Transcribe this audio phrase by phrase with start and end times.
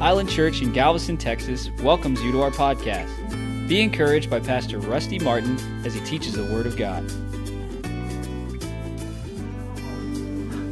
[0.00, 3.08] Island Church in Galveston, Texas welcomes you to our podcast.
[3.66, 7.02] Be encouraged by Pastor Rusty Martin as he teaches the Word of God.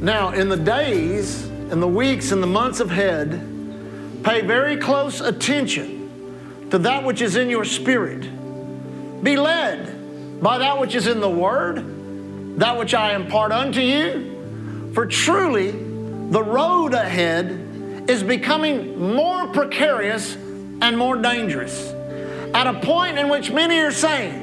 [0.02, 3.30] Now, in the days, in the weeks, and the months ahead,
[4.22, 8.20] pay very close attention to that which is in your spirit.
[9.24, 14.90] Be led by that which is in the Word, that which I impart unto you.
[14.92, 17.63] For truly, the road ahead
[18.08, 21.92] is becoming more precarious and more dangerous.
[22.54, 24.42] At a point in which many are saying,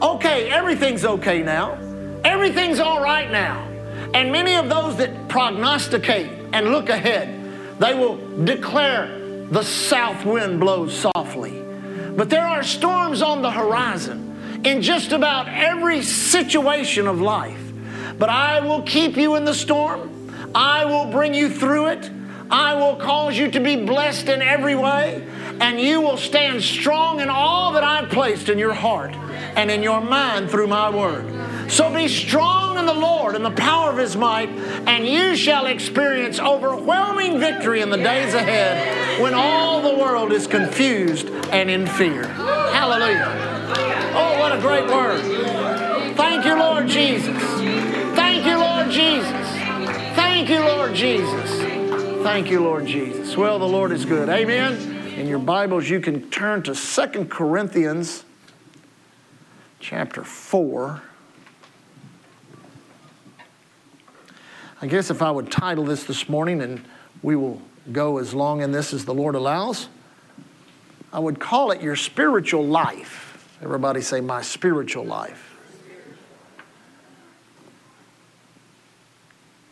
[0.00, 1.78] okay, everything's okay now,
[2.24, 3.66] everything's all right now.
[4.14, 9.18] And many of those that prognosticate and look ahead, they will declare
[9.50, 11.62] the south wind blows softly.
[12.16, 17.60] But there are storms on the horizon in just about every situation of life.
[18.18, 20.10] But I will keep you in the storm.
[20.54, 22.10] I will bring you through it.
[22.50, 25.24] I will cause you to be blessed in every way,
[25.60, 29.14] and you will stand strong in all that I've placed in your heart
[29.56, 31.70] and in your mind through my word.
[31.70, 35.66] So be strong in the Lord and the power of his might, and you shall
[35.66, 41.86] experience overwhelming victory in the days ahead when all the world is confused and in
[41.86, 42.24] fear.
[42.24, 43.50] Hallelujah.
[44.12, 46.16] Oh, what a great word.
[46.16, 47.40] Thank you, Lord Jesus.
[48.16, 49.46] Thank you, Lord Jesus.
[50.16, 51.89] Thank you, Lord Jesus.
[52.22, 53.34] Thank you, Lord Jesus.
[53.34, 54.28] Well, the Lord is good.
[54.28, 54.74] Amen.
[55.16, 58.26] In your Bibles, you can turn to Second Corinthians
[59.78, 61.02] chapter 4.
[64.82, 66.84] I guess if I would title this this morning, and
[67.22, 69.88] we will go as long in this as the Lord allows,
[71.14, 73.48] I would call it Your Spiritual Life.
[73.62, 75.49] Everybody say, My Spiritual Life.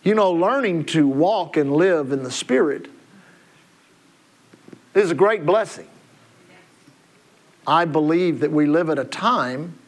[0.02, 2.88] You know, learning to walk and live in the Spirit
[4.94, 5.88] is a great blessing.
[7.66, 9.78] I believe that we live at a time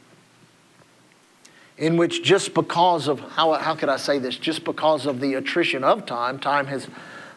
[1.79, 5.35] in which just because of, how, how could I say this, just because of the
[5.35, 6.87] attrition of time, time has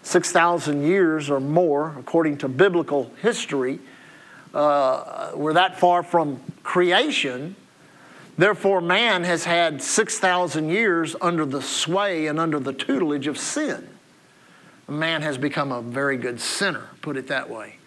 [0.01, 3.79] 6,000 years or more, according to biblical history,
[4.53, 7.55] uh, we're that far from creation.
[8.37, 13.87] Therefore, man has had 6,000 years under the sway and under the tutelage of sin.
[14.87, 17.77] Man has become a very good sinner, put it that way.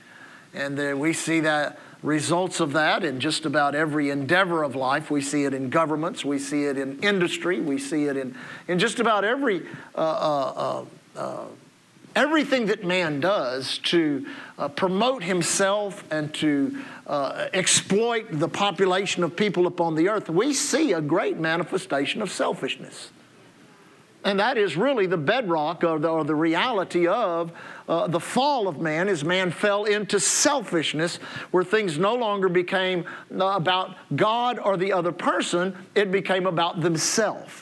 [0.55, 5.11] And uh, we see that results of that in just about every endeavor of life.
[5.11, 8.37] We see it in governments, we see it in industry, we see it in,
[8.69, 10.85] in just about every uh, uh,
[11.17, 11.45] uh, uh
[12.15, 14.27] everything that man does to
[14.59, 20.53] uh, promote himself and to uh, exploit the population of people upon the earth, we
[20.53, 23.11] see a great manifestation of selfishness.
[24.25, 27.53] And that is really the bedrock or the, or the reality of
[27.89, 31.19] uh, the fall of man as man fell into selfishness
[31.53, 33.05] where things no longer became
[33.39, 37.53] uh, about God or the other person, it became about themselves.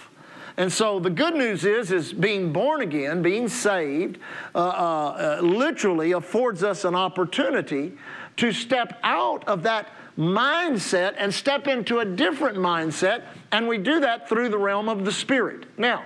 [0.56, 4.18] And so the good news is, is being born again, being saved,
[4.54, 7.92] uh, uh, uh, literally affords us an opportunity
[8.36, 13.22] to step out of that mindset and step into a different mindset,
[13.52, 15.66] and we do that through the realm of the Spirit.
[15.78, 16.04] Now,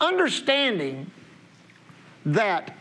[0.00, 1.10] understanding
[2.24, 2.74] that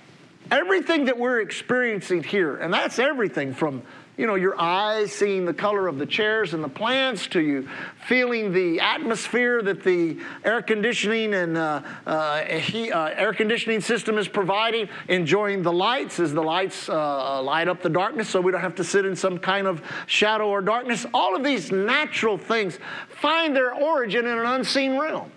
[0.51, 3.83] everything that we're experiencing here, and that's everything from
[4.17, 7.67] you know, your eyes seeing the color of the chairs and the plants, to you
[8.07, 14.17] feeling the atmosphere that the air conditioning and uh, uh, he, uh, air conditioning system
[14.17, 18.51] is providing, enjoying the lights as the lights uh, light up the darkness so we
[18.51, 21.05] don't have to sit in some kind of shadow or darkness.
[21.13, 25.31] All of these natural things find their origin in an unseen realm.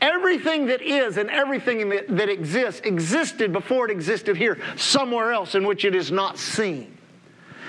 [0.00, 5.54] Everything that is and everything that, that exists existed before it existed here, somewhere else
[5.54, 6.96] in which it is not seen.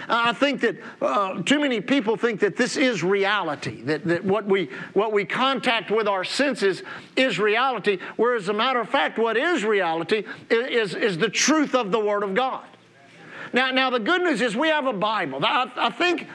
[0.07, 4.45] I think that uh, too many people think that this is reality, that, that what,
[4.45, 6.83] we, what we contact with our senses
[7.15, 11.75] is reality, whereas, as a matter of fact, what is reality is, is the truth
[11.75, 12.65] of the Word of God.
[13.53, 15.39] Now, now, the good news is we have a Bible.
[15.43, 16.27] I, I think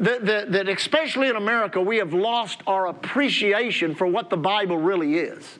[0.00, 4.78] that, that, that, especially in America, we have lost our appreciation for what the Bible
[4.78, 5.58] really is.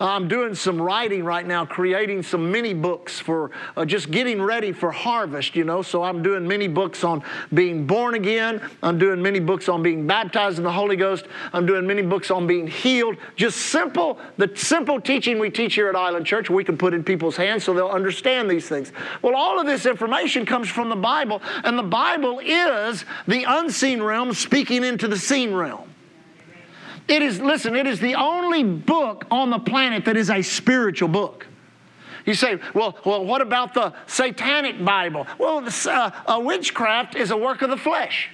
[0.00, 4.72] I'm doing some writing right now, creating some mini books for uh, just getting ready
[4.72, 5.82] for harvest, you know.
[5.82, 7.22] So I'm doing mini books on
[7.52, 8.60] being born again.
[8.82, 11.26] I'm doing mini books on being baptized in the Holy Ghost.
[11.52, 13.16] I'm doing many books on being healed.
[13.34, 17.02] Just simple, the simple teaching we teach here at Island Church, we can put in
[17.02, 18.92] people's hands so they'll understand these things.
[19.22, 24.02] Well, all of this information comes from the Bible, and the Bible is the unseen
[24.02, 25.92] realm speaking into the seen realm.
[27.08, 31.08] It is, listen, it is the only book on the planet that is a spiritual
[31.08, 31.46] book.
[32.26, 35.26] You say, well, well, what about the satanic Bible?
[35.38, 38.28] Well, uh, witchcraft is a work of the flesh.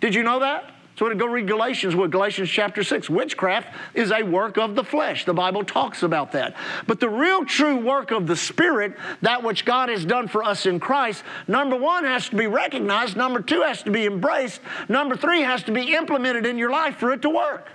[0.00, 0.70] Did you know that?
[1.00, 3.08] So to go read Galatians, what Galatians chapter 6.
[3.08, 5.24] Witchcraft is a work of the flesh.
[5.24, 6.54] The Bible talks about that.
[6.86, 10.66] But the real true work of the Spirit, that which God has done for us
[10.66, 14.60] in Christ, number one has to be recognized, number two has to be embraced,
[14.90, 17.66] number three has to be implemented in your life for it to work.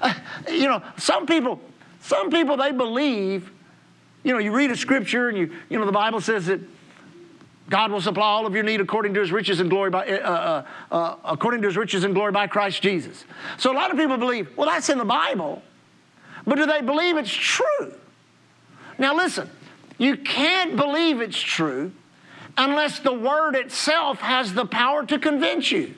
[0.00, 0.14] Uh,
[0.48, 1.60] you know, some people,
[2.00, 3.52] some people they believe,
[4.24, 6.60] you know, you read a scripture and you, you know, the Bible says that
[7.72, 10.30] God will supply all of your need according to his riches and glory by, uh,
[10.90, 13.24] uh, uh, according to his riches and glory by Christ Jesus.
[13.56, 15.62] So a lot of people believe, well, that's in the Bible,
[16.46, 17.94] but do they believe it's true?
[18.98, 19.48] Now listen,
[19.96, 21.92] you can't believe it's true
[22.58, 25.94] unless the word itself has the power to convince you.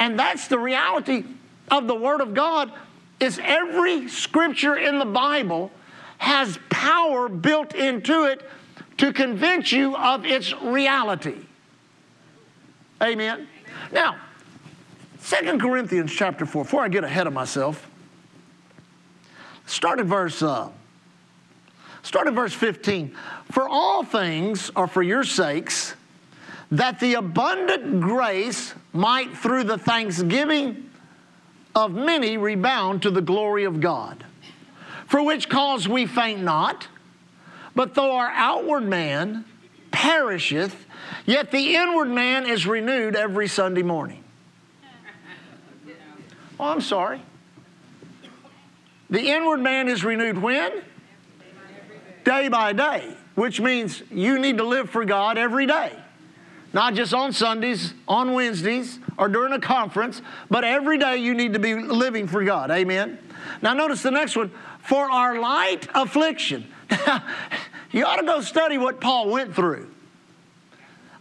[0.00, 1.22] And that's the reality
[1.70, 2.72] of the word of God
[3.20, 5.70] is every scripture in the Bible
[6.18, 8.44] has power built into it
[8.98, 11.36] to convince you of its reality.
[13.02, 13.48] Amen.
[13.92, 14.16] Now,
[15.18, 17.88] Second Corinthians chapter 4, before I get ahead of myself,
[19.66, 20.68] start at verse uh,
[22.02, 23.14] start at verse 15.
[23.50, 25.94] For all things are for your sakes,
[26.70, 30.90] that the abundant grace might through the thanksgiving
[31.74, 34.24] of many rebound to the glory of God.
[35.06, 36.88] For which cause we faint not
[37.74, 39.44] but though our outward man
[39.90, 40.86] perisheth,
[41.26, 44.22] yet the inward man is renewed every Sunday morning.
[46.58, 47.20] Oh, I'm sorry.
[49.10, 50.82] The inward man is renewed when?
[52.24, 55.92] Day by day, which means you need to live for God every day.
[56.72, 61.52] Not just on Sundays, on Wednesdays, or during a conference, but every day you need
[61.52, 62.70] to be living for God.
[62.70, 63.18] Amen.
[63.62, 64.50] Now, notice the next one
[64.80, 66.66] for our light affliction.
[67.92, 69.90] you ought to go study what Paul went through.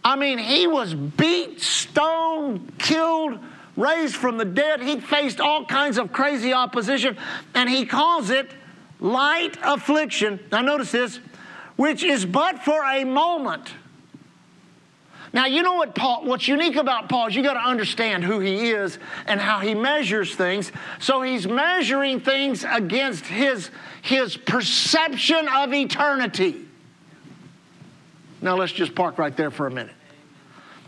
[0.04, 3.40] I mean, he was beat, stoned, killed,
[3.78, 4.82] raised from the dead.
[4.82, 7.18] He faced all kinds of crazy opposition,
[7.54, 8.52] and he calls it
[9.00, 10.40] light affliction.
[10.52, 11.20] Now, notice this,
[11.76, 13.74] which is but for a moment.
[15.34, 18.40] Now, you know what Paul, what's unique about Paul is you got to understand who
[18.40, 20.72] he is and how he measures things.
[21.00, 23.72] So he's measuring things against his,
[24.04, 26.68] his perception of eternity.
[28.44, 29.96] Now, let's just park right there for a minute.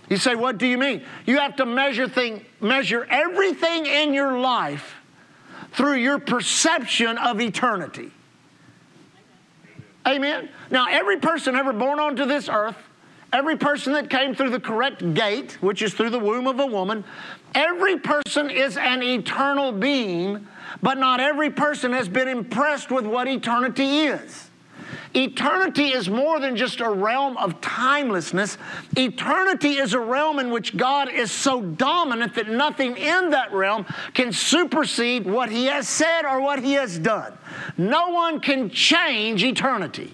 [0.09, 1.03] You say, what do you mean?
[1.25, 4.93] You have to measure thing, measure everything in your life
[5.71, 8.11] through your perception of eternity.
[10.05, 10.49] Amen.
[10.69, 12.77] Now, every person ever born onto this earth
[13.35, 16.65] Every person that came through the correct gate, which is through the womb of a
[16.65, 17.03] woman,
[17.53, 20.47] every person is an eternal being,
[20.81, 24.49] but not every person has been impressed with what eternity is.
[25.13, 28.57] Eternity is more than just a realm of timelessness.
[28.95, 33.85] Eternity is a realm in which God is so dominant that nothing in that realm
[34.13, 37.37] can supersede what He has said or what He has done.
[37.77, 40.13] No one can change eternity.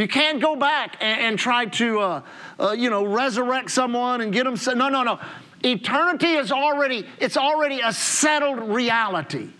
[0.00, 2.22] You can't go back and, and try to, uh,
[2.58, 4.56] uh, you know, resurrect someone and get them.
[4.78, 5.20] No, no, no.
[5.62, 9.50] Eternity is already, it's already a settled reality.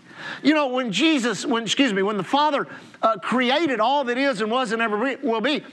[0.41, 2.67] You know, when Jesus, when, excuse me, when the Father
[3.03, 5.63] uh, created all that is and was and ever will be,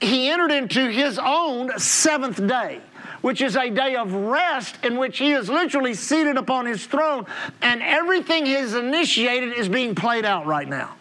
[0.00, 2.80] he entered into his own seventh day
[3.22, 7.26] which is a day of rest in which he is literally seated upon his throne
[7.62, 10.94] and everything he has initiated is being played out right now.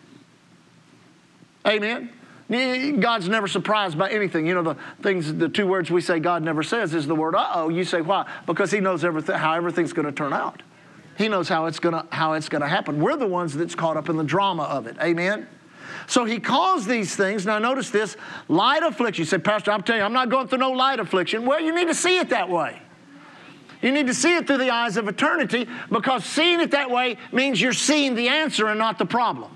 [1.67, 2.09] Amen.
[2.49, 4.45] God's never surprised by anything.
[4.45, 7.35] You know, the things, the two words we say God never says is the word
[7.35, 7.69] uh oh.
[7.69, 8.29] You say, why?
[8.45, 10.61] Because He knows everything, how everything's going to turn out.
[11.17, 13.01] He knows how it's going to how it's going to happen.
[13.01, 14.97] We're the ones that's caught up in the drama of it.
[15.01, 15.47] Amen.
[16.07, 18.15] So he calls these things, now notice this,
[18.47, 19.23] light affliction.
[19.23, 21.45] You say, Pastor, I'm telling you, I'm not going through no light affliction.
[21.45, 22.79] Well, you need to see it that way.
[23.81, 27.17] You need to see it through the eyes of eternity because seeing it that way
[27.31, 29.51] means you're seeing the answer and not the problem.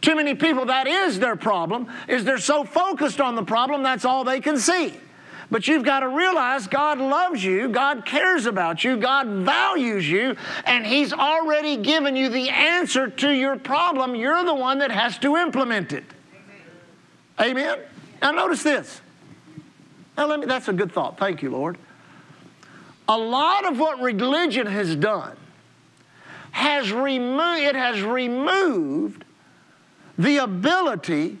[0.00, 4.04] Too many people, that is their problem, is they're so focused on the problem, that's
[4.04, 4.94] all they can see.
[5.50, 10.36] But you've got to realize God loves you, God cares about you, God values you,
[10.66, 14.14] and He's already given you the answer to your problem.
[14.14, 16.04] You're the one that has to implement it.
[17.40, 17.50] Amen?
[17.56, 17.78] Amen?
[18.20, 19.00] Now, notice this.
[20.16, 21.18] Now, let me, that's a good thought.
[21.18, 21.78] Thank you, Lord.
[23.08, 25.36] A lot of what religion has done
[26.50, 29.24] has removed, it has removed
[30.18, 31.38] the ability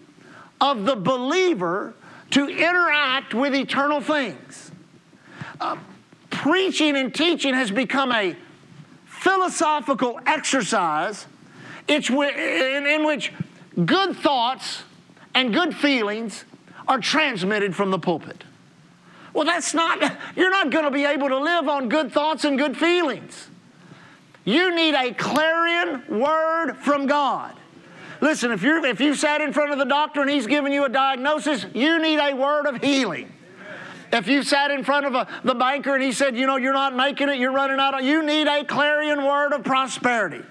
[0.60, 1.94] of the believer
[2.30, 4.70] to interact with eternal things.
[5.60, 5.76] Uh,
[6.30, 8.36] preaching and teaching has become a
[9.06, 11.26] philosophical exercise
[11.88, 13.32] in which
[13.84, 14.84] good thoughts
[15.34, 16.44] and good feelings
[16.86, 18.44] are transmitted from the pulpit.
[19.32, 20.00] Well, that's not,
[20.36, 23.48] you're not going to be able to live on good thoughts and good feelings.
[24.44, 27.54] You need a clarion word from God.
[28.20, 30.84] Listen, if, you're, if you sat in front of the doctor and he's giving you
[30.84, 33.32] a diagnosis, you need a word of healing.
[34.12, 36.72] If you sat in front of a, the banker and he said, you know, you're
[36.72, 40.42] not making it, you're running out, of, you need a clarion word of prosperity.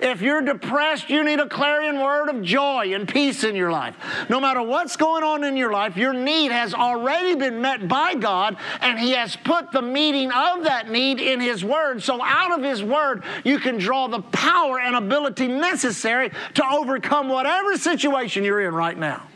[0.00, 3.96] If you're depressed, you need a clarion word of joy and peace in your life.
[4.28, 8.14] No matter what's going on in your life, your need has already been met by
[8.14, 12.02] God, and He has put the meeting of that need in His Word.
[12.02, 17.28] So, out of His Word, you can draw the power and ability necessary to overcome
[17.28, 19.26] whatever situation you're in right now.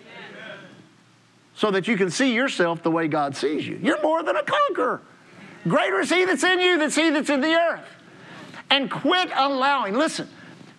[1.55, 3.79] So that you can see yourself the way God sees you.
[3.83, 5.03] You're more than a conqueror.
[5.65, 7.87] Greater is He that's in you than He that's in the earth.
[8.71, 10.29] And quit allowing, listen,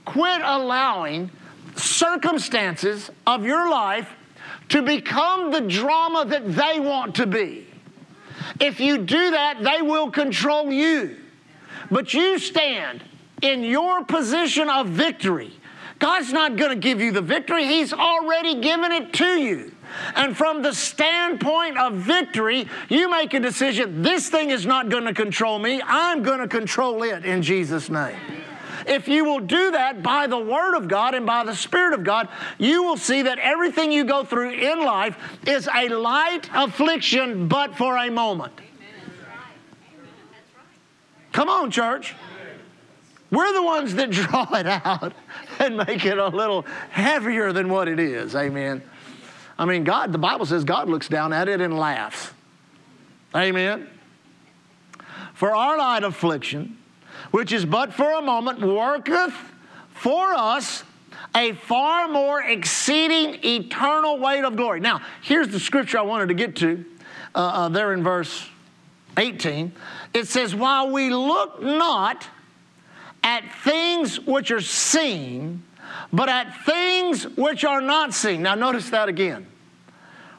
[0.06, 1.32] Quit allowing
[1.76, 4.10] circumstances of your life
[4.70, 7.68] to become the drama that they want to be.
[8.60, 11.18] If you do that, they will control you.
[11.90, 13.04] But you stand
[13.42, 15.52] in your position of victory.
[16.00, 19.74] God's not going to give you the victory, He's already given it to you.
[20.16, 25.06] And from the standpoint of victory, you make a decision this thing is not going
[25.06, 28.18] to control me, I'm going to control it in Jesus' name.
[28.88, 32.04] If you will do that by the Word of God and by the Spirit of
[32.04, 37.48] God, you will see that everything you go through in life is a light affliction,
[37.48, 38.54] but for a moment.
[41.32, 42.16] Come on, church.
[43.32, 45.14] We're the ones that draw it out
[45.60, 48.36] and make it a little heavier than what it is.
[48.36, 48.84] Amen.
[49.58, 52.32] I mean, God, the Bible says God looks down at it and laughs.
[53.36, 53.90] Amen.
[55.34, 56.78] For our light affliction,
[57.32, 59.34] which is but for a moment, worketh
[59.94, 60.84] for us
[61.36, 64.80] a far more exceeding eternal weight of glory.
[64.80, 66.86] Now, here's the scripture I wanted to get to
[67.34, 68.48] uh, uh, there in verse
[69.18, 69.72] 18.
[70.14, 72.28] It says, While we look not
[73.24, 75.64] at things which are seen,
[76.12, 78.44] but at things which are not seen.
[78.44, 79.48] Now, notice that again.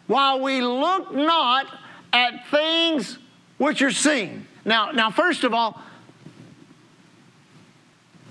[0.06, 1.66] While we look not
[2.12, 3.18] at things
[3.58, 4.46] which are seen.
[4.64, 5.80] Now, now first of all,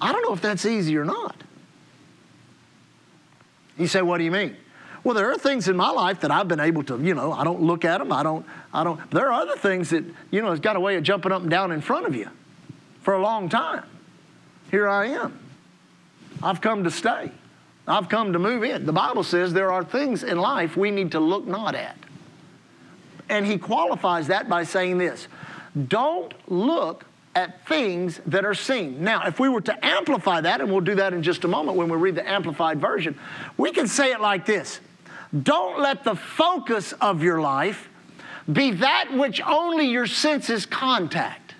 [0.04, 1.34] I don't know if that's easy or not.
[3.78, 4.58] You say, what do you mean?
[5.06, 7.46] Well, there are things in my life that I've been able to, you know, I
[7.46, 8.12] don't look at them.
[8.12, 9.00] I don't, I don't.
[9.12, 11.50] There are other things that, you know, has got a way of jumping up and
[11.50, 12.30] down in front of you
[13.02, 13.86] for a long time.
[14.70, 15.40] Here I am.
[16.42, 17.32] I've come to stay.
[17.88, 18.86] I've come to move in.
[18.86, 21.98] The Bible says there are things in life we need to look not at.
[23.30, 25.30] And he qualifies that by saying this
[25.88, 27.06] don't look
[27.36, 29.04] at things that are seen.
[29.04, 31.78] Now, if we were to amplify that, and we'll do that in just a moment
[31.78, 33.18] when we read the amplified version,
[33.58, 34.80] we can say it like this
[35.42, 37.90] Don't let the focus of your life
[38.52, 41.56] be that which only your senses contact.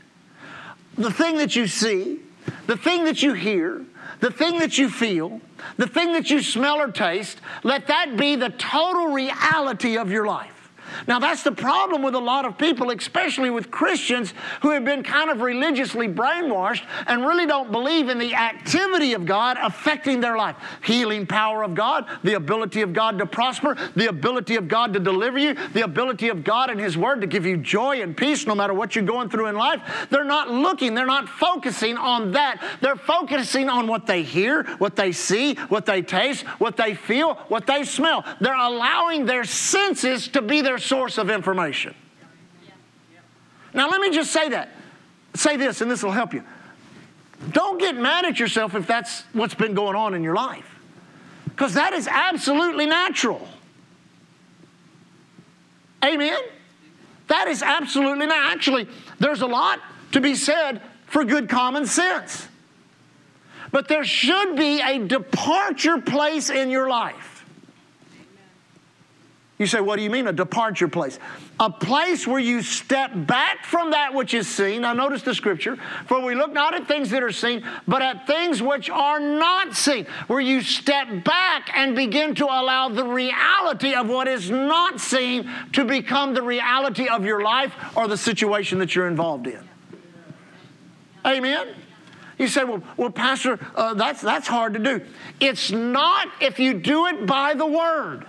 [0.98, 2.20] The thing that you see,
[2.68, 3.84] the thing that you hear,
[4.20, 5.42] the thing that you feel,
[5.78, 10.26] the thing that you smell or taste, let that be the total reality of your
[10.26, 10.53] life.
[11.08, 15.04] Now, that's the problem with a lot of people, especially with Christians who have been
[15.04, 20.38] kind of religiously brainwashed and really don't believe in the activity of God affecting their
[20.38, 20.56] life.
[20.84, 25.00] Healing power of God, the ability of God to prosper, the ability of God to
[25.00, 28.46] deliver you, the ability of God and His Word to give you joy and peace
[28.46, 30.08] no matter what you're going through in life.
[30.10, 32.64] They're not looking, they're not focusing on that.
[32.82, 37.36] They're focusing on what they hear, what they see, what they taste, what they feel,
[37.48, 38.26] what they smell.
[38.40, 41.96] They're allowing their senses to be their source of information.
[43.74, 44.70] Now, let me just say that.
[45.34, 46.44] Say this, and this will help you.
[47.52, 50.80] Don't get mad at yourself if that's what's been going on in your life,
[51.46, 53.48] because that is absolutely natural.
[56.06, 56.40] Amen?
[57.28, 58.52] That is absolutely not.
[58.52, 58.88] Actually,
[59.20, 59.80] there's a lot
[60.12, 62.48] to be said for good common sense.
[63.72, 67.33] But there should be a departure place in your life.
[69.64, 71.20] You say, what do you mean, a departure place?
[71.58, 74.82] A place where you step back from that which is seen.
[74.82, 75.78] Now, notice the scripture.
[76.06, 79.74] For we look not at things that are seen, but at things which are not
[79.74, 80.06] seen.
[80.28, 85.50] Where you step back and begin to allow the reality of what is not seen
[85.72, 89.64] to become the reality of your life or the situation that you're involved in.
[91.26, 91.70] Amen?
[92.38, 95.06] You say, well, well Pastor, uh, that's, that's hard to do.
[95.40, 98.26] It's not if you do it by the Word.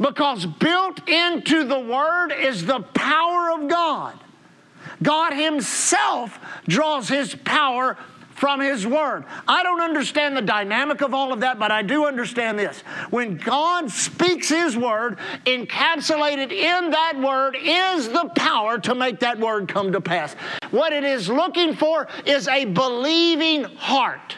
[0.00, 4.18] Because built into the Word is the power of God.
[5.02, 7.96] God Himself draws His power
[8.38, 9.24] from His Word.
[9.48, 12.80] I don't understand the dynamic of all of that, but I do understand this.
[13.10, 19.38] When God speaks His Word, encapsulated in that Word is the power to make that
[19.38, 20.34] Word come to pass.
[20.70, 24.36] What it is looking for is a believing heart.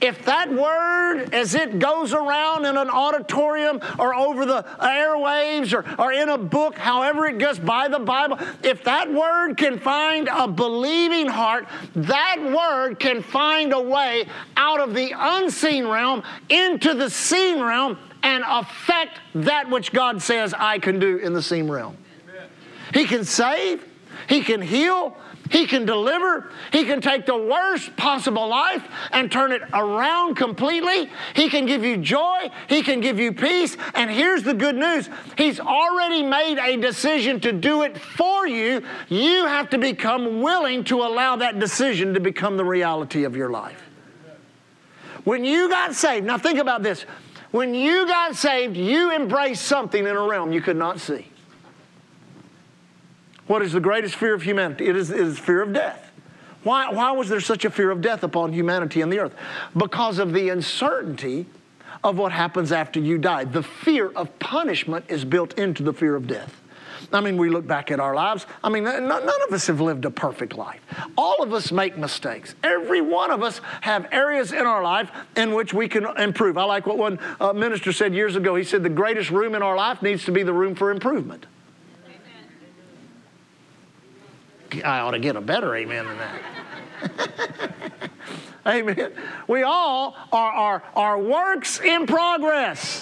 [0.00, 5.84] If that word, as it goes around in an auditorium or over the airwaves or,
[6.00, 10.28] or in a book, however it goes by the Bible, if that word can find
[10.30, 14.26] a believing heart, that word can find a way
[14.56, 20.52] out of the unseen realm into the seen realm and affect that which God says
[20.52, 21.96] I can do in the seen realm.
[22.92, 23.84] He can save,
[24.28, 25.16] He can heal,
[25.50, 26.50] he can deliver.
[26.72, 31.10] He can take the worst possible life and turn it around completely.
[31.34, 32.50] He can give you joy.
[32.68, 33.76] He can give you peace.
[33.94, 38.82] And here's the good news He's already made a decision to do it for you.
[39.08, 43.50] You have to become willing to allow that decision to become the reality of your
[43.50, 43.82] life.
[45.24, 47.04] When you got saved, now think about this.
[47.50, 51.26] When you got saved, you embraced something in a realm you could not see.
[53.46, 54.86] What is the greatest fear of humanity?
[54.86, 56.10] It is, it is fear of death.
[56.62, 59.34] Why, why was there such a fear of death upon humanity and the earth?
[59.76, 61.46] Because of the uncertainty
[62.02, 63.44] of what happens after you die.
[63.44, 66.60] The fear of punishment is built into the fear of death.
[67.12, 68.46] I mean, we look back at our lives.
[68.64, 70.80] I mean, none of us have lived a perfect life.
[71.16, 72.54] All of us make mistakes.
[72.64, 76.58] Every one of us have areas in our life in which we can improve.
[76.58, 78.56] I like what one uh, minister said years ago.
[78.56, 81.46] He said, The greatest room in our life needs to be the room for improvement.
[84.82, 88.10] I ought to get a better amen than that.
[88.66, 89.12] amen.
[89.48, 93.00] We all are, are, are works in progress.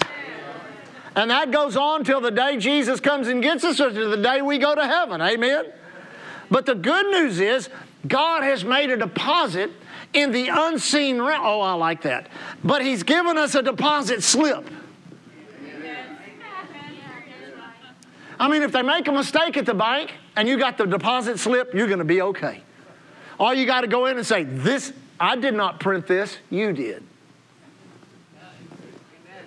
[1.15, 4.21] And that goes on till the day Jesus comes and gets us or to the
[4.21, 5.21] day we go to heaven.
[5.21, 5.65] Amen.
[6.51, 7.69] But the good news is
[8.07, 9.71] God has made a deposit
[10.13, 11.45] in the unseen realm.
[11.45, 12.27] Oh, I like that.
[12.63, 14.69] But He's given us a deposit slip.
[18.39, 21.39] I mean, if they make a mistake at the bank and you got the deposit
[21.39, 22.61] slip, you're going to be okay.
[23.39, 26.73] All you got to go in and say, This, I did not print this, you
[26.73, 27.03] did.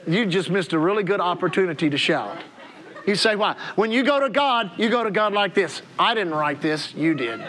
[0.06, 2.38] You just missed a really good opportunity to shout.
[3.06, 3.56] You say, Why?
[3.76, 6.94] When you go to God, you go to God like this I didn't write this,
[6.94, 7.42] you did.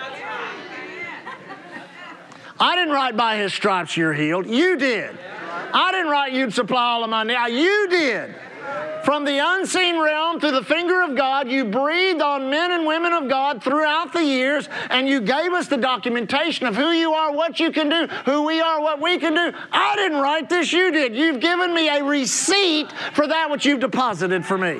[2.61, 5.17] I didn't write by his stripes you're healed, you did.
[5.73, 8.35] I didn't write you'd supply all of my needs, you did.
[9.03, 13.13] From the unseen realm through the finger of God, you breathed on men and women
[13.13, 17.31] of God throughout the years, and you gave us the documentation of who you are,
[17.31, 19.57] what you can do, who we are, what we can do.
[19.71, 21.15] I didn't write this, you did.
[21.15, 24.79] You've given me a receipt for that which you've deposited for me.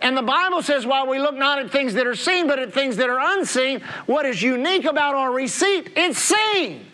[0.00, 2.72] And the Bible says, while we look not at things that are seen, but at
[2.72, 5.90] things that are unseen, what is unique about our receipt?
[5.96, 6.87] It's seen.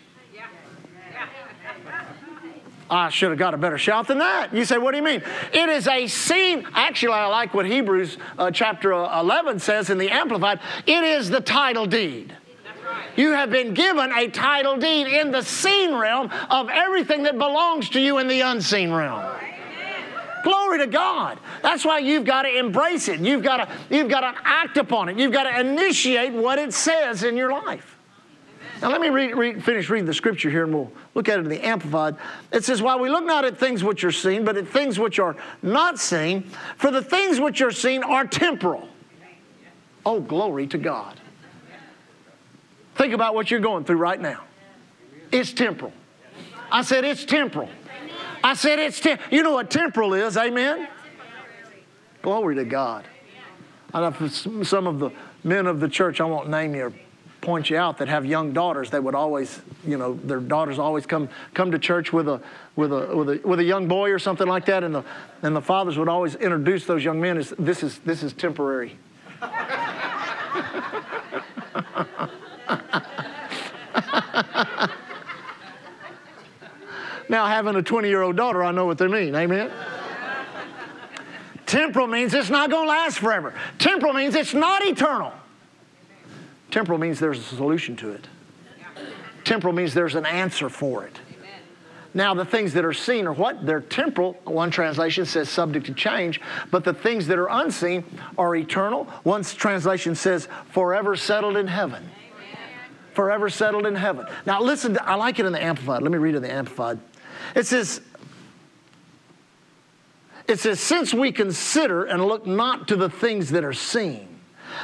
[2.89, 4.53] I should have got a better shout than that.
[4.53, 5.23] You say, what do you mean?
[5.53, 6.67] It is a scene.
[6.73, 10.59] Actually, I like what Hebrews uh, chapter 11 says in the Amplified.
[10.85, 12.35] It is the title deed.
[13.15, 17.89] You have been given a title deed in the seen realm of everything that belongs
[17.91, 19.23] to you in the unseen realm.
[20.43, 21.39] Glory to God.
[21.63, 23.19] That's why you've got to embrace it.
[23.19, 25.17] You've got to, you've got to act upon it.
[25.17, 27.94] You've got to initiate what it says in your life.
[28.81, 31.43] Now, let me read, read, finish reading the scripture here and we'll look at it
[31.43, 32.17] in the Amplified.
[32.51, 35.17] It says, While we look not at things which are seen, but at things which
[35.17, 38.87] are not seen, for the things which are seen are temporal.
[40.05, 41.19] Oh, glory to God.
[42.95, 44.43] Think about what you're going through right now.
[45.31, 45.93] It's temporal.
[46.71, 47.69] I said, It's temporal.
[48.43, 49.33] I said, It's temporal.
[49.33, 50.87] You know what temporal is, amen?
[52.21, 53.05] Glory to God.
[53.93, 55.11] I know some of the
[55.43, 56.93] men of the church, I won't name you
[57.45, 61.05] point you out that have young daughters, they would always, you know, their daughters always
[61.05, 62.41] come come to church with a
[62.75, 65.03] with a with a with a young boy or something like that, and the
[65.43, 68.97] and the fathers would always introduce those young men as this is this is temporary.
[77.29, 79.35] now, having a 20 year old daughter, I know what they mean.
[79.35, 79.71] Amen.
[81.67, 83.53] Temporal means it's not going to last forever.
[83.77, 85.31] Temporal means it's not eternal.
[86.75, 88.27] Temporal means there's a solution to it.
[89.45, 91.17] Temporal means there's an answer for it.
[92.13, 93.65] Now, the things that are seen are what?
[93.65, 94.33] They're temporal.
[94.43, 98.03] One translation says subject to change, but the things that are unseen
[98.37, 99.05] are eternal.
[99.23, 102.09] One translation says forever settled in heaven.
[103.13, 104.25] Forever settled in heaven.
[104.45, 106.01] Now, listen, to, I like it in the Amplified.
[106.01, 106.99] Let me read it in the Amplified.
[107.55, 108.01] It says,
[110.45, 114.34] it says, since we consider and look not to the things that are seen,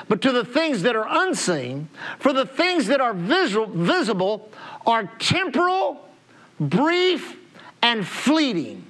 [0.07, 1.89] but to the things that are unseen.
[2.19, 4.49] For the things that are visual, visible
[4.85, 6.07] are temporal,
[6.59, 7.37] brief,
[7.81, 8.85] and fleeting.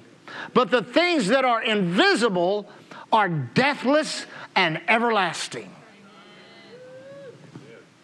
[0.54, 2.68] But the things that are invisible
[3.12, 5.70] are deathless and everlasting.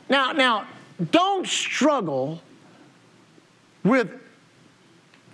[0.09, 0.67] Now, now,
[1.11, 2.43] don't struggle
[3.85, 4.11] with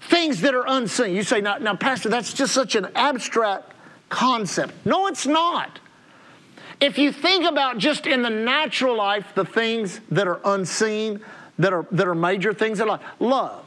[0.03, 1.15] things that are unseen.
[1.15, 3.73] You say, now, now, Pastor, that's just such an abstract
[4.09, 4.75] concept.
[4.85, 5.81] No, it's not.
[6.81, 11.21] If you think about just in the natural life the things that are unseen,
[11.59, 13.65] that are, that are major things in life, love.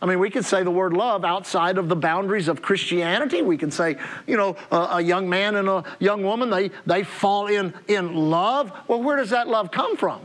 [0.00, 3.42] I mean, we could say the word love outside of the boundaries of Christianity.
[3.42, 3.96] We can say,
[4.28, 8.72] you know, a, young man and a young woman, they, they fall in, in love.
[8.86, 10.20] Well, where does that love come from?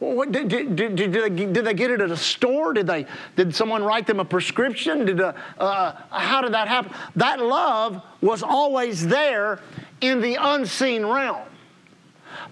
[0.00, 2.72] What, did, did, did, did, they, did they get it at a store?
[2.72, 5.04] Did, they, did someone write them a prescription?
[5.04, 6.92] Did, uh, uh, how did that happen?
[7.16, 9.60] That love was always there
[10.00, 11.46] in the unseen realm.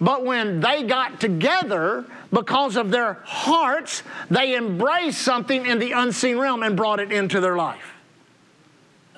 [0.01, 6.39] But when they got together, because of their hearts, they embraced something in the unseen
[6.39, 7.95] realm and brought it into their life.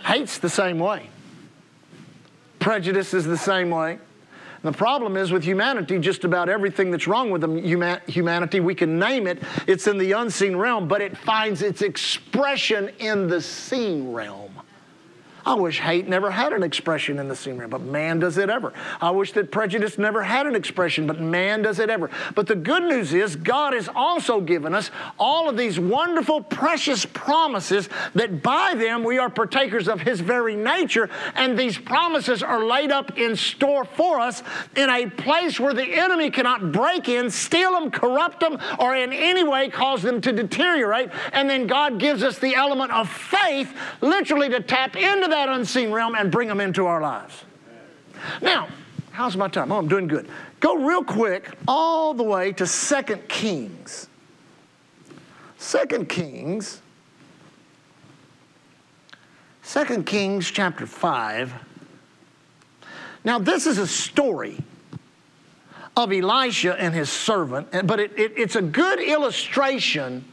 [0.04, 1.10] Hate's the same way,
[2.58, 3.98] prejudice is the same way.
[4.62, 7.42] The problem is with humanity, just about everything that's wrong with
[8.06, 9.42] humanity, we can name it.
[9.66, 14.49] It's in the unseen realm, but it finds its expression in the seen realm.
[15.44, 18.72] I wish hate never had an expression in the realm, but man does it ever.
[19.00, 22.10] I wish that prejudice never had an expression, but man does it ever.
[22.34, 27.06] But the good news is God has also given us all of these wonderful, precious
[27.06, 32.64] promises that by them we are partakers of His very nature, and these promises are
[32.64, 34.42] laid up in store for us
[34.76, 39.12] in a place where the enemy cannot break in, steal them, corrupt them, or in
[39.12, 41.10] any way cause them to deteriorate.
[41.32, 45.90] And then God gives us the element of faith, literally to tap into that unseen
[45.90, 47.44] realm and bring them into our lives.
[48.42, 48.68] Now,
[49.12, 49.72] how's my time?
[49.72, 50.28] Oh, I'm doing good.
[50.60, 54.08] Go real quick all the way to Second Kings.
[55.58, 56.82] Second Kings.
[59.62, 61.54] Second Kings chapter 5.
[63.24, 64.58] Now, this is a story
[65.96, 70.24] of Elisha and his servant, but it, it, it's a good illustration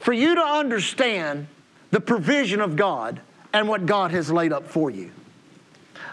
[0.00, 1.46] for you to understand
[1.90, 3.20] the provision of God
[3.52, 5.10] and what God has laid up for you.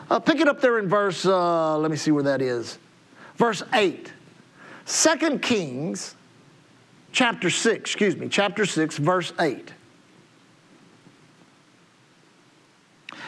[0.10, 2.78] Uh, pick it up there in verse, uh, let me see where that is.
[3.36, 4.12] Verse 8.
[4.86, 6.16] 2 Kings,
[7.12, 9.74] chapter 6, excuse me, chapter 6, verse 8.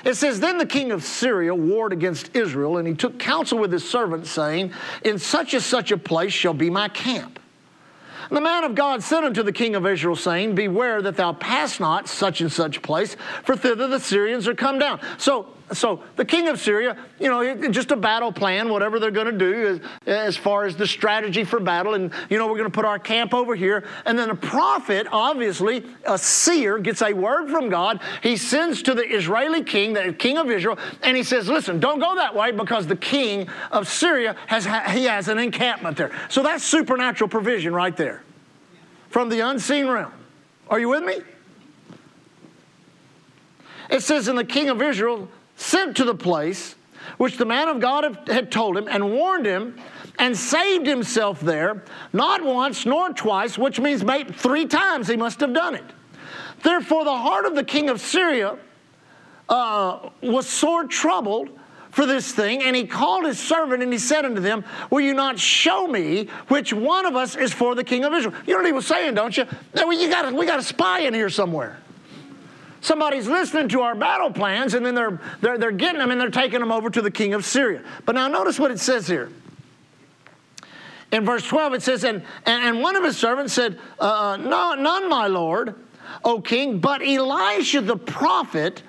[0.03, 3.71] It says, Then the king of Syria warred against Israel, and he took counsel with
[3.71, 7.39] his servants, saying, In such and such a place shall be my camp.
[8.31, 11.33] And the man of God said unto the king of Israel, saying, Beware that thou
[11.33, 15.01] pass not such and such place, for thither the Syrians are come down.
[15.17, 19.31] So, so the king of Syria, you know, just a battle plan, whatever they're going
[19.31, 21.93] to do as, as far as the strategy for battle.
[21.93, 23.87] And, you know, we're going to put our camp over here.
[24.05, 28.01] And then a prophet, obviously, a seer, gets a word from God.
[28.21, 31.99] He sends to the Israeli king, the king of Israel, and he says, listen, don't
[31.99, 36.11] go that way because the king of Syria has, he has an encampment there.
[36.29, 38.23] So that's supernatural provision right there
[39.09, 40.13] from the unseen realm.
[40.69, 41.19] Are you with me?
[43.89, 45.27] It says, And the king of Israel
[45.61, 46.75] sent to the place
[47.17, 49.77] which the man of God had told him and warned him
[50.19, 55.39] and saved himself there, not once nor twice, which means maybe three times he must
[55.39, 55.83] have done it.
[56.63, 58.57] Therefore, the heart of the king of Syria
[59.49, 61.49] uh, was sore troubled
[61.91, 62.63] for this thing.
[62.63, 66.27] And he called his servant and he said unto them, Will you not show me
[66.47, 68.33] which one of us is for the king of Israel?
[68.45, 69.45] You know what he was saying, don't you?
[69.75, 71.77] You got we got a spy in here somewhere.
[72.81, 76.31] Somebody's listening to our battle plans and then they're, they're, they're getting them and they're
[76.31, 77.83] taking them over to the king of Syria.
[78.05, 79.29] But now notice what it says here.
[81.11, 84.73] In verse 12, it says, And, and one of his servants said, uh, uh, No,
[84.73, 85.75] none, my lord,
[86.23, 88.81] O king, but Elisha the prophet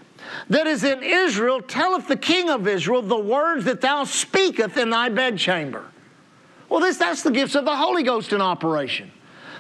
[0.49, 4.91] that is in Israel telleth the king of Israel the words that thou speakest in
[4.91, 5.85] thy bedchamber.
[6.69, 9.13] Well, this, that's the gifts of the Holy Ghost in operation.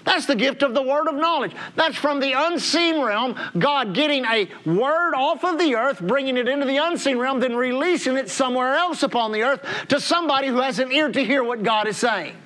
[0.04, 1.52] That's the gift of the word of knowledge.
[1.76, 6.48] That's from the unseen realm, God getting a word off of the earth, bringing it
[6.48, 10.60] into the unseen realm, then releasing it somewhere else upon the earth to somebody who
[10.60, 12.36] has an ear to hear what God is saying.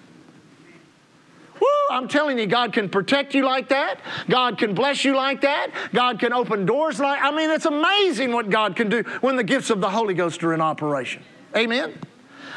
[1.58, 4.00] Woo, I'm telling you, God can protect you like that.
[4.28, 5.70] God can bless you like that.
[5.94, 9.44] God can open doors like I mean, it's amazing what God can do when the
[9.44, 11.22] gifts of the Holy Ghost are in operation.
[11.56, 11.98] Amen.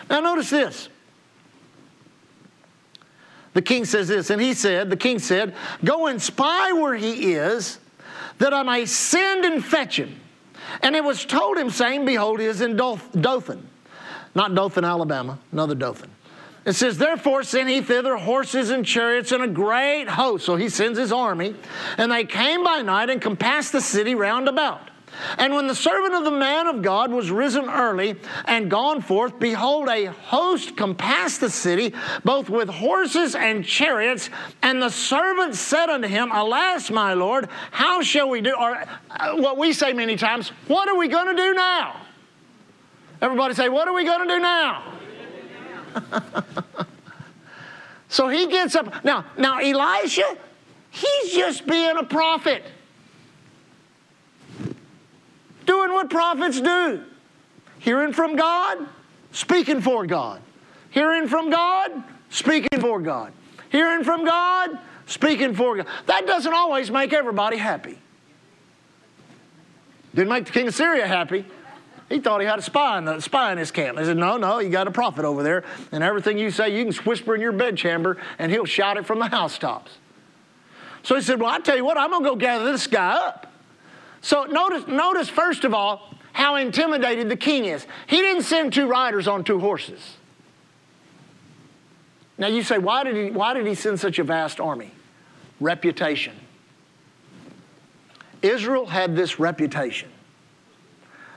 [0.09, 0.89] Now notice this.
[3.53, 7.33] The king says this, and he said, the king said, Go and spy where he
[7.33, 7.79] is,
[8.37, 10.19] that I may send and fetch him.
[10.81, 13.67] And it was told him, saying, Behold, he is in Dothan.
[14.35, 16.11] not Dothan, Alabama, another Dothan.
[16.65, 20.45] It says, Therefore sent he thither horses and chariots and a great host.
[20.45, 21.55] So he sends his army.
[21.97, 24.88] And they came by night and compassed the city round about.
[25.37, 29.39] And when the servant of the man of God was risen early and gone forth,
[29.39, 31.93] behold, a host compassed the city,
[32.23, 34.29] both with horses and chariots.
[34.61, 38.55] And the servant said unto him, Alas, my Lord, how shall we do?
[38.59, 41.95] Or uh, what we say many times, what are we going to do now?
[43.21, 44.93] Everybody say, what are we going to do now?
[48.07, 49.03] so he gets up.
[49.03, 50.37] Now, now Elisha,
[50.89, 52.63] he's just being a prophet.
[55.69, 57.03] Doing what prophets do.
[57.77, 58.87] Hearing from God,
[59.31, 60.41] speaking for God.
[60.89, 63.31] Hearing from God, speaking for God.
[63.71, 65.85] Hearing from God, speaking for God.
[66.07, 67.99] That doesn't always make everybody happy.
[70.15, 71.45] Didn't make the king of Syria happy.
[72.09, 73.97] He thought he had a spy in, the, spy in his camp.
[73.97, 76.91] They said, No, no, you got a prophet over there, and everything you say, you
[76.91, 79.99] can whisper in your bedchamber, and he'll shout it from the housetops.
[81.03, 83.11] So he said, Well, I tell you what, I'm going to go gather this guy
[83.11, 83.48] up.
[84.21, 87.85] So notice, notice, first of all, how intimidated the king is.
[88.07, 90.17] He didn't send two riders on two horses.
[92.37, 94.91] Now you say, why did he, why did he send such a vast army?
[95.59, 96.33] Reputation.
[98.41, 100.09] Israel had this reputation.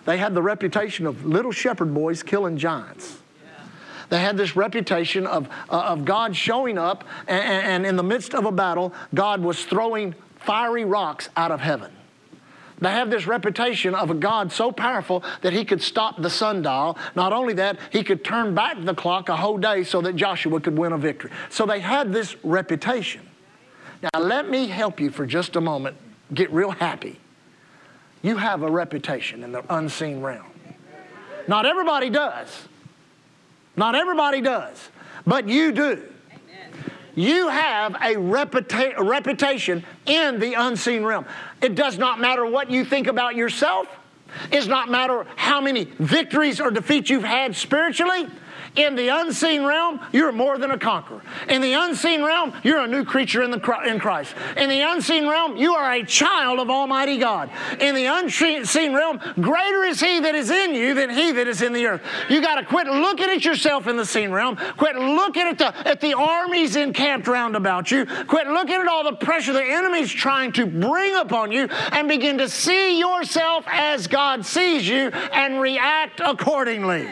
[0.05, 3.18] They had the reputation of little shepherd boys killing giants.
[4.09, 8.35] They had this reputation of, uh, of God showing up, and, and in the midst
[8.35, 11.90] of a battle, God was throwing fiery rocks out of heaven.
[12.83, 16.99] They have this reputation of a God so powerful that he could stop the sundial.
[17.14, 20.61] Not only that, he could turn back the clock a whole day so that Joshua
[20.61, 21.31] could win a victory.
[21.49, 23.23] So they had this reputation.
[24.03, 25.97] Now, let me help you for just a moment
[26.35, 27.18] get real happy
[28.23, 30.47] you have a reputation in the unseen realm.
[31.49, 32.68] Not everybody does.
[33.77, 34.90] Not everybody does.
[35.27, 36.03] But you do.
[37.14, 41.27] You have a, reputa- reputation in the unseen realm.
[41.61, 43.87] It does not matter what you think about yourself.
[44.51, 48.27] It does not matter how many victories or defeats you've had spiritually.
[48.75, 51.21] In the unseen realm, you're more than a conqueror.
[51.49, 54.35] In the unseen realm, you're a new creature in, the, in Christ.
[54.57, 57.51] In the unseen realm, you are a child of Almighty God.
[57.81, 61.61] In the unseen realm, greater is He that is in you than He that is
[61.61, 62.01] in the earth.
[62.31, 64.57] You got to quit looking at yourself in the seen realm.
[64.79, 68.07] Quit looking at the, at the armies encamped round about you.
[68.07, 72.39] Quit looking at all the pressure the enemy's trying to bring upon you and begin
[72.39, 77.07] to see yourself as God sees you and react accordingly.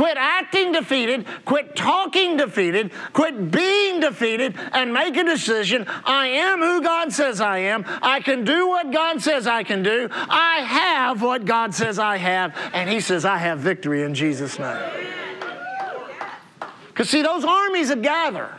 [0.00, 5.84] Quit acting defeated, quit talking defeated, quit being defeated, and make a decision.
[6.06, 7.84] I am who God says I am.
[8.00, 10.08] I can do what God says I can do.
[10.10, 12.56] I have what God says I have.
[12.72, 14.82] And He says, I have victory in Jesus' name.
[16.86, 18.54] Because, see, those armies that gather,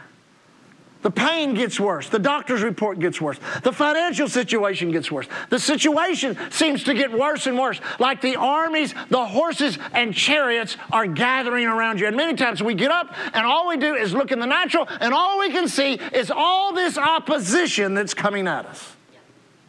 [1.01, 2.09] the pain gets worse.
[2.09, 3.39] The doctor's report gets worse.
[3.63, 5.27] The financial situation gets worse.
[5.49, 7.79] The situation seems to get worse and worse.
[7.99, 12.07] Like the armies, the horses, and chariots are gathering around you.
[12.07, 14.87] And many times we get up and all we do is look in the natural,
[14.99, 18.95] and all we can see is all this opposition that's coming at us.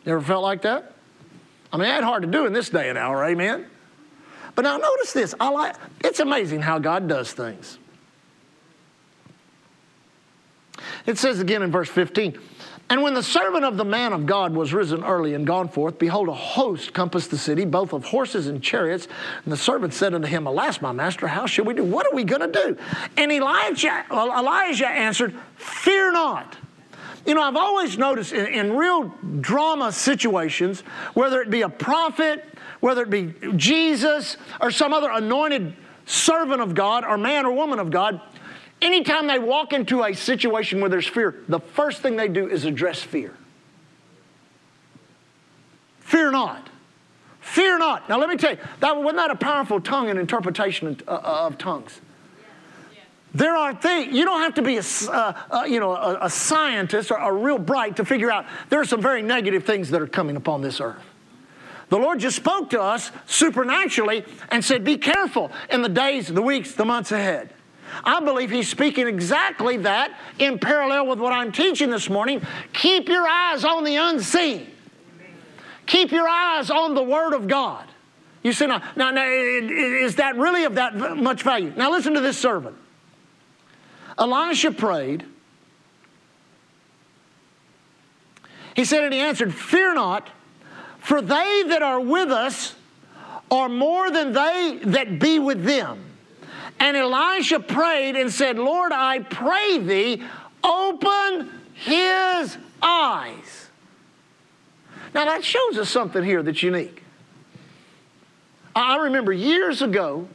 [0.04, 0.92] You ever felt like that?
[1.72, 3.66] I mean, that's hard to do in this day and hour, amen?
[4.54, 5.34] But now notice this.
[5.40, 7.78] I like, it's amazing how God does things.
[11.06, 12.38] It says again in verse 15,
[12.92, 15.98] and when the servant of the man of God was risen early and gone forth,
[15.98, 19.08] behold, a host compassed the city, both of horses and chariots.
[19.44, 21.84] And the servant said unto him, Alas, my master, how shall we do?
[21.84, 22.76] What are we going to do?
[23.16, 26.56] And Elijah, Elijah answered, Fear not.
[27.24, 29.04] You know, I've always noticed in, in real
[29.40, 30.82] drama situations,
[31.14, 32.44] whether it be a prophet,
[32.80, 37.78] whether it be Jesus, or some other anointed servant of God, or man or woman
[37.78, 38.20] of God,
[38.82, 42.64] Anytime they walk into a situation where there's fear, the first thing they do is
[42.64, 43.32] address fear.
[46.00, 46.68] Fear not.
[47.40, 48.08] Fear not.
[48.08, 51.12] Now, let me tell you, that, wasn't that a powerful tongue and interpretation of, uh,
[51.12, 52.00] uh, of tongues?
[53.34, 56.30] There are things, you don't have to be a, uh, uh, you know, a, a
[56.30, 60.02] scientist or a real bright to figure out there are some very negative things that
[60.02, 61.02] are coming upon this earth.
[61.88, 66.42] The Lord just spoke to us supernaturally and said, Be careful in the days, the
[66.42, 67.54] weeks, the months ahead.
[68.04, 72.42] I believe he's speaking exactly that in parallel with what I'm teaching this morning.
[72.72, 74.68] Keep your eyes on the unseen.
[75.86, 77.86] Keep your eyes on the Word of God.
[78.42, 81.72] You say, now, now, now, is that really of that much value?
[81.76, 82.76] Now, listen to this servant.
[84.18, 85.24] Elisha prayed.
[88.74, 90.28] He said, and he answered, Fear not,
[90.98, 92.74] for they that are with us
[93.50, 96.11] are more than they that be with them.
[96.82, 100.24] And Elijah prayed and said, Lord, I pray thee,
[100.64, 103.68] open his eyes.
[105.14, 107.04] Now that shows us something here that's unique.
[108.74, 110.26] I remember years ago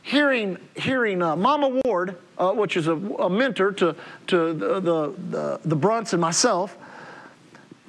[0.00, 3.94] hearing, hearing uh, Mama Ward, uh, which is a, a, mentor to,
[4.28, 6.78] to the, the, the, the Brunts and myself,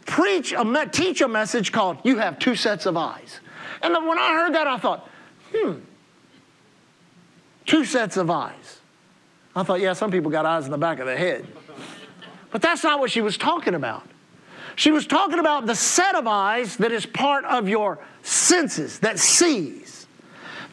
[0.05, 3.39] preach a, teach a message called You Have Two Sets of Eyes.
[3.81, 5.08] And when I heard that, I thought,
[5.53, 5.75] hmm,
[7.65, 8.80] two sets of eyes.
[9.56, 11.47] I thought, yeah, some people got eyes in the back of the head.
[12.51, 14.08] But that's not what she was talking about.
[14.75, 19.19] She was talking about the set of eyes that is part of your senses, that
[19.19, 20.08] sees.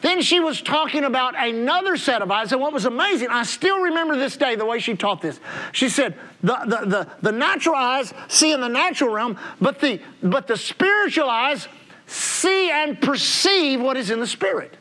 [0.01, 3.79] Then she was talking about another set of eyes, and what was amazing, I still
[3.79, 5.39] remember this day the way she taught this.
[5.71, 10.01] She said, the, the, the, the natural eyes see in the natural realm, but the,
[10.21, 11.69] but the spiritual eyes
[12.05, 14.75] see and perceive what is in the spirit.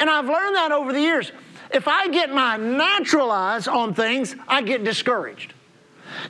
[0.00, 1.30] And I've learned that over the years.
[1.72, 5.54] If I get my natural eyes on things, I get discouraged.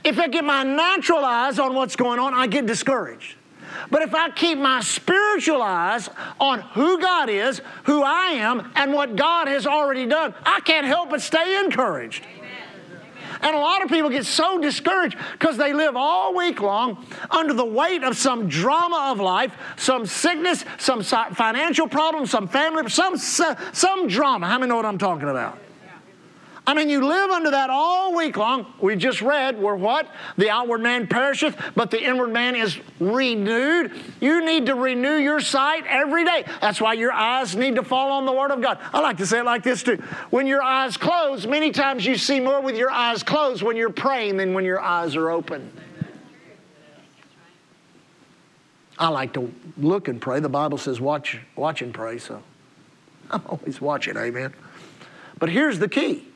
[0.03, 3.35] If I get my natural eyes on what's going on, I get discouraged.
[3.89, 8.93] But if I keep my spiritual eyes on who God is, who I am, and
[8.93, 12.25] what God has already done, I can't help but stay encouraged.
[13.41, 17.53] And a lot of people get so discouraged because they live all week long under
[17.53, 23.17] the weight of some drama of life, some sickness, some financial problem, some family, some,
[23.17, 24.47] some drama.
[24.47, 25.60] How many know what I'm talking about?
[26.67, 28.71] I mean, you live under that all week long.
[28.79, 30.07] We just read where what?
[30.37, 33.91] The outward man perisheth, but the inward man is renewed.
[34.19, 36.45] You need to renew your sight every day.
[36.61, 38.77] That's why your eyes need to fall on the Word of God.
[38.93, 39.97] I like to say it like this too.
[40.29, 43.89] When your eyes close, many times you see more with your eyes closed when you're
[43.89, 45.71] praying than when your eyes are open.
[48.99, 50.39] I like to look and pray.
[50.41, 52.43] The Bible says watch, watch and pray, so
[53.31, 54.53] I'm always watching, amen.
[55.39, 56.27] But here's the key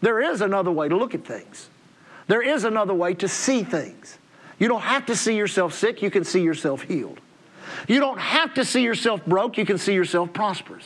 [0.00, 1.68] there is another way to look at things.
[2.26, 4.18] There is another way to see things.
[4.58, 7.20] You don't have to see yourself sick, you can see yourself healed.
[7.88, 10.84] You don't have to see yourself broke, you can see yourself prosperous.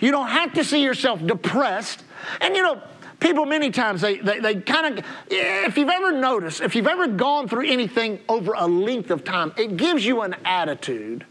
[0.00, 2.04] You don't have to see yourself depressed.
[2.40, 2.80] And you know,
[3.20, 7.08] people many times they, they, they kind of if you've ever noticed if you've ever
[7.08, 11.24] gone through anything over a length of time it gives you an attitude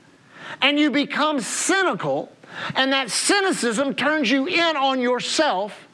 [0.61, 2.31] and you become cynical
[2.75, 5.86] and that cynicism turns you in on yourself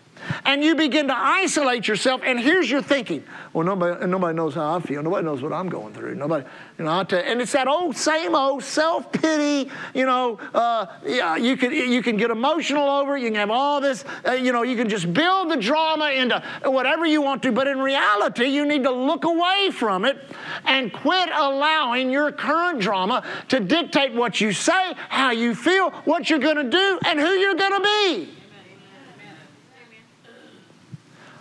[0.45, 3.23] and you begin to isolate yourself, and here's your thinking.
[3.53, 5.03] Well, nobody, nobody knows how I feel.
[5.03, 6.15] Nobody knows what I'm going through.
[6.15, 6.45] Nobody,
[6.77, 9.71] you know, tell, and it's that old same old self pity.
[9.93, 13.21] You know, uh, yeah, you can you can get emotional over it.
[13.21, 14.03] You can have all this.
[14.27, 17.51] Uh, you know, you can just build the drama into whatever you want to.
[17.51, 20.17] But in reality, you need to look away from it
[20.65, 26.29] and quit allowing your current drama to dictate what you say, how you feel, what
[26.29, 28.42] you're going to do, and who you're going to be.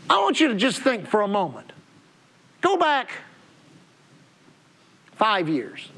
[0.08, 1.72] I want you to just think for a moment.
[2.60, 3.10] Go back
[5.16, 5.88] five years.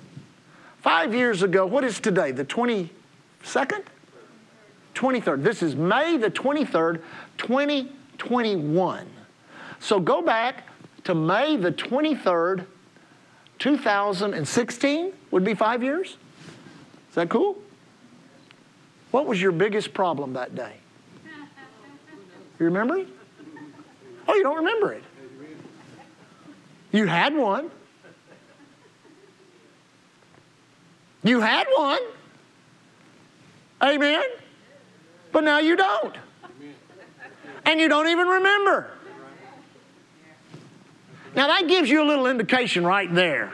[0.83, 2.31] Five years ago, what is today?
[2.31, 3.85] The 22nd?
[4.95, 5.43] 23rd.
[5.43, 7.01] This is May the 23rd,
[7.39, 9.07] 2021.
[9.81, 10.65] So go back
[11.05, 12.67] to May the 23rd,
[13.59, 16.17] 2016 would be five years.
[17.09, 17.59] Is that cool?
[19.11, 20.75] What was your biggest problem that day?
[22.59, 23.05] You remember?
[24.27, 25.03] Oh, you don't remember it.
[26.93, 27.71] You had one.
[31.23, 32.01] You had one.
[33.83, 34.23] Amen.
[35.33, 36.15] But now you don't.
[37.67, 38.91] And you don't even remember.
[41.35, 43.53] Now that gives you a little indication right there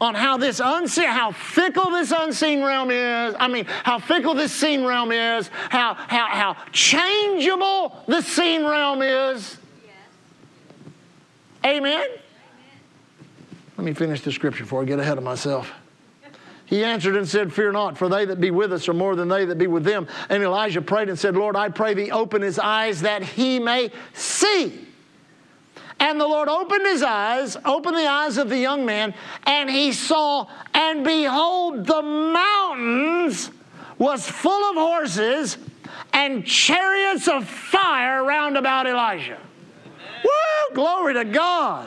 [0.00, 3.34] on how this unseen, how fickle this unseen realm is.
[3.38, 9.02] I mean, how fickle this seen realm is, how, how, how changeable the seen realm
[9.02, 9.58] is.
[9.84, 9.94] Yes.
[11.64, 12.00] Amen?
[12.00, 12.18] Amen?
[13.76, 15.72] Let me finish the scripture before I get ahead of myself.
[16.64, 19.26] He answered and said, Fear not, for they that be with us are more than
[19.26, 20.06] they that be with them.
[20.28, 23.90] And Elijah prayed and said, Lord, I pray thee, open his eyes that he may
[24.14, 24.86] see.
[26.00, 29.14] And the Lord opened his eyes, opened the eyes of the young man,
[29.46, 33.50] and he saw, and behold, the mountains
[33.98, 35.58] was full of horses
[36.14, 39.38] and chariots of fire round about Elijah.
[40.24, 40.74] Woo!
[40.74, 41.86] Glory to God.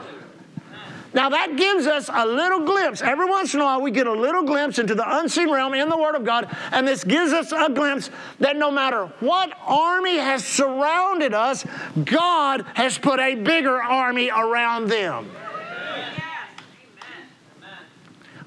[1.14, 3.00] Now, that gives us a little glimpse.
[3.00, 5.88] Every once in a while, we get a little glimpse into the unseen realm in
[5.88, 8.10] the Word of God, and this gives us a glimpse
[8.40, 11.64] that no matter what army has surrounded us,
[12.04, 15.30] God has put a bigger army around them.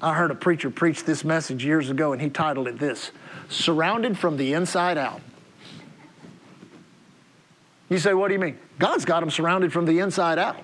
[0.00, 3.10] I heard a preacher preach this message years ago, and he titled it this
[3.48, 5.22] Surrounded from the Inside Out.
[7.88, 8.58] You say, what do you mean?
[8.78, 10.56] God's got them surrounded from the inside out.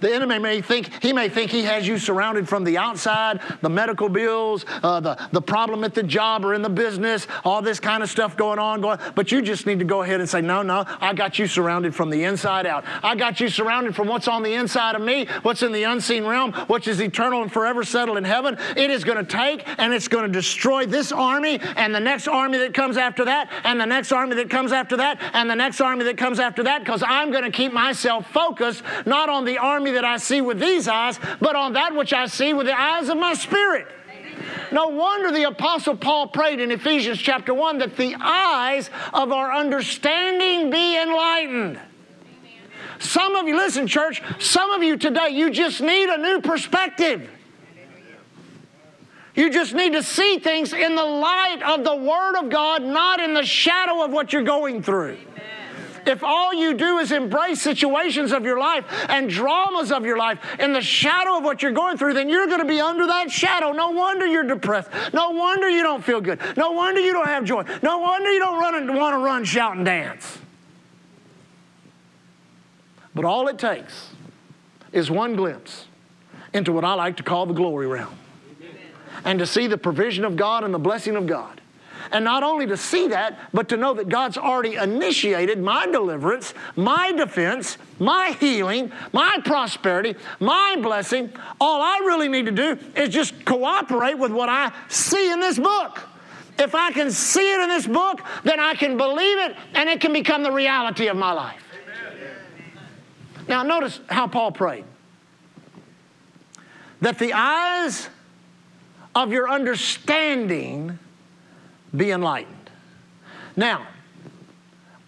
[0.00, 3.68] The enemy may think, he may think he has you surrounded from the outside, the
[3.68, 7.80] medical bills, uh, the, the problem at the job or in the business, all this
[7.80, 10.40] kind of stuff going on, going, but you just need to go ahead and say,
[10.40, 12.84] no, no, I got you surrounded from the inside out.
[13.02, 16.24] I got you surrounded from what's on the inside of me, what's in the unseen
[16.24, 18.58] realm, which is eternal and forever settled in heaven.
[18.76, 22.28] It is going to take and it's going to destroy this army and the next
[22.28, 25.54] army that comes after that and the next army that comes after that and the
[25.54, 29.44] next army that comes after that because I'm going to keep myself focused not on
[29.44, 32.66] the army that I see with these eyes, but on that which I see with
[32.66, 33.86] the eyes of my spirit.
[34.72, 39.52] No wonder the Apostle Paul prayed in Ephesians chapter 1 that the eyes of our
[39.52, 41.80] understanding be enlightened.
[42.98, 47.30] Some of you, listen, church, some of you today, you just need a new perspective.
[49.34, 53.20] You just need to see things in the light of the Word of God, not
[53.20, 55.18] in the shadow of what you're going through.
[56.06, 60.38] If all you do is embrace situations of your life and dramas of your life
[60.60, 63.30] in the shadow of what you're going through, then you're going to be under that
[63.30, 63.72] shadow.
[63.72, 64.88] No wonder you're depressed.
[65.12, 66.40] No wonder you don't feel good.
[66.56, 67.64] No wonder you don't have joy.
[67.82, 70.38] No wonder you don't run and want to run, shout, and dance.
[73.14, 74.10] But all it takes
[74.92, 75.86] is one glimpse
[76.52, 78.14] into what I like to call the glory realm.
[79.24, 81.60] And to see the provision of God and the blessing of God
[82.12, 86.54] and not only to see that, but to know that God's already initiated my deliverance,
[86.74, 91.32] my defense, my healing, my prosperity, my blessing.
[91.60, 95.58] All I really need to do is just cooperate with what I see in this
[95.58, 96.00] book.
[96.58, 100.00] If I can see it in this book, then I can believe it and it
[100.00, 101.62] can become the reality of my life.
[103.48, 104.84] Now, notice how Paul prayed
[107.00, 108.08] that the eyes
[109.14, 110.98] of your understanding
[111.96, 112.70] be enlightened.
[113.56, 113.86] Now,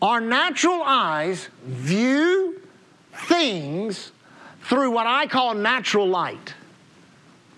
[0.00, 2.60] our natural eyes view
[3.12, 4.12] things
[4.62, 6.54] through what I call natural light.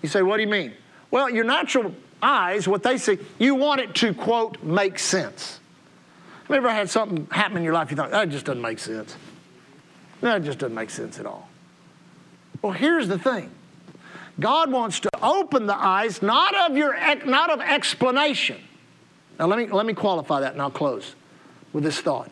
[0.01, 0.73] You say, what do you mean?
[1.11, 5.59] Well, your natural eyes, what they see, you want it to, quote, make sense.
[6.43, 8.79] Have you ever had something happen in your life you thought, that just doesn't make
[8.79, 9.15] sense?
[10.21, 11.49] That just doesn't make sense at all.
[12.61, 13.51] Well, here's the thing
[14.39, 18.57] God wants to open the eyes not of, your, not of explanation,
[19.41, 21.15] now, let me, let me qualify that and I'll close
[21.73, 22.31] with this thought.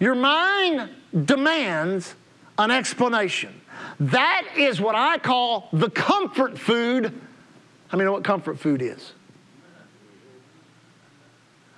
[0.00, 0.88] Your mind
[1.26, 2.14] demands
[2.56, 3.60] an explanation.
[4.00, 7.12] That is what I call the comfort food.
[7.92, 9.12] I mean, what comfort food is.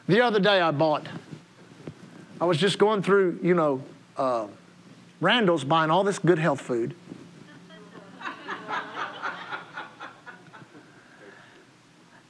[0.06, 1.08] The other day I bought,
[2.40, 3.82] I was just going through, you know,
[4.16, 4.46] uh,
[5.20, 6.94] Randall's buying all this good health food.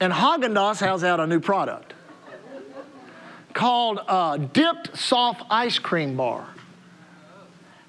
[0.01, 1.93] And Haagen Dazs has out a new product
[3.53, 6.47] called uh, Dipped Soft Ice Cream Bar.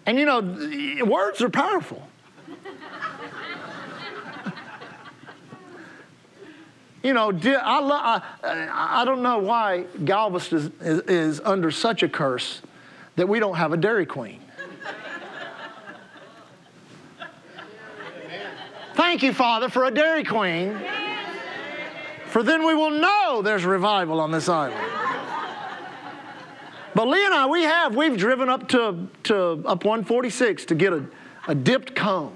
[0.05, 2.05] And you know, words are powerful.
[7.01, 8.21] you know, I, lo- I,
[9.01, 12.61] I don't know why Galveston is, is, is under such a curse
[13.15, 14.41] that we don't have a Dairy Queen.
[18.95, 20.77] Thank you, Father, for a Dairy Queen
[22.31, 24.81] for then we will know there's revival on this island.
[26.95, 30.93] But Lee and I, we have, we've driven up to, to up 146 to get
[30.93, 31.05] a,
[31.47, 32.35] a dipped cone.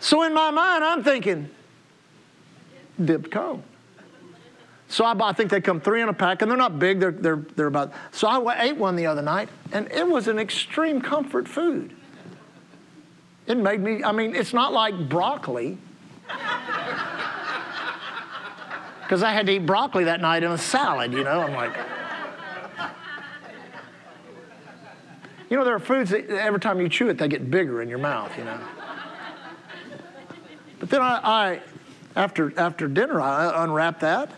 [0.00, 1.48] So in my mind, I'm thinking,
[3.04, 3.62] dipped cone.
[4.88, 6.98] So I, I, think they come three in a pack, and they're not big.
[6.98, 7.92] They're, they're, they're about.
[8.10, 11.94] So I ate one the other night, and it was an extreme comfort food.
[13.46, 14.02] It made me.
[14.02, 15.78] I mean, it's not like broccoli
[19.10, 21.40] because I had to eat broccoli that night in a salad, you know.
[21.40, 21.76] I'm like,
[25.50, 27.88] you know, there are foods that every time you chew it, they get bigger in
[27.88, 28.60] your mouth, you know.
[30.78, 31.60] But then I, I
[32.14, 34.30] after, after dinner, I unwrapped that,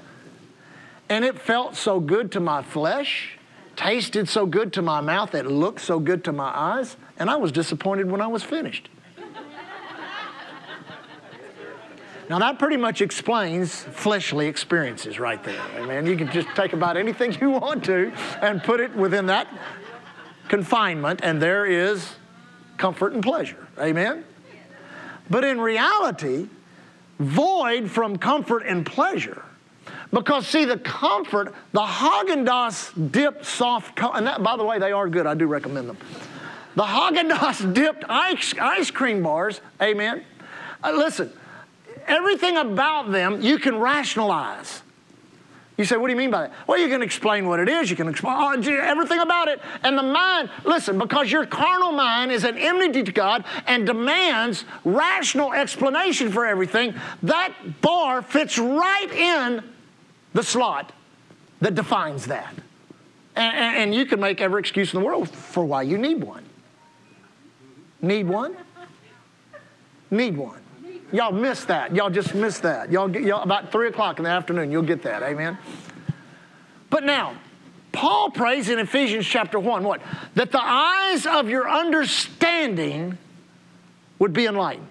[1.10, 3.38] and it felt so good to my flesh,
[3.76, 7.36] tasted so good to my mouth, it looked so good to my eyes, and I
[7.36, 8.88] was disappointed when I was finished.
[12.28, 15.60] Now, that pretty much explains fleshly experiences right there.
[15.76, 16.06] Amen.
[16.06, 19.48] You can just take about anything you want to and put it within that
[20.48, 22.14] confinement, and there is
[22.76, 23.66] comfort and pleasure.
[23.78, 24.24] Amen.
[25.30, 26.48] But in reality,
[27.18, 29.42] void from comfort and pleasure.
[30.12, 34.92] Because see, the comfort, the Haagen Dazs dipped soft, and that, by the way, they
[34.92, 35.26] are good.
[35.26, 35.96] I do recommend them.
[36.76, 40.22] The Haagen Dazs dipped ice, ice cream bars, amen.
[40.84, 41.32] Uh, listen,
[42.06, 44.82] everything about them you can rationalize.
[45.78, 46.52] You say, what do you mean by that?
[46.66, 47.90] Well, you can explain what it is.
[47.90, 49.60] You can explain oh, everything about it.
[49.82, 54.64] And the mind, listen, because your carnal mind is an enmity to God and demands
[54.84, 59.64] rational explanation for everything, that bar fits right in
[60.34, 60.92] the slot
[61.60, 62.54] that defines that.
[63.34, 66.22] And, and, and you can make every excuse in the world for why you need
[66.22, 66.44] one.
[68.02, 68.56] Need one?
[70.10, 70.61] Need one.
[71.12, 71.94] Y'all miss that.
[71.94, 72.90] Y'all just miss that.
[72.90, 75.22] Y'all, get, y'all about three o'clock in the afternoon, you'll get that.
[75.22, 75.58] Amen.
[76.88, 77.34] But now,
[77.92, 80.00] Paul prays in Ephesians chapter 1 what?
[80.34, 83.18] That the eyes of your understanding
[84.18, 84.88] would be enlightened.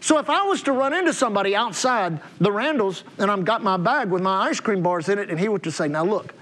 [0.00, 3.76] So if I was to run into somebody outside the Randalls and I've got my
[3.76, 6.32] bag with my ice cream bars in it, and he were to say, Now look,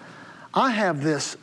[0.53, 1.37] I have this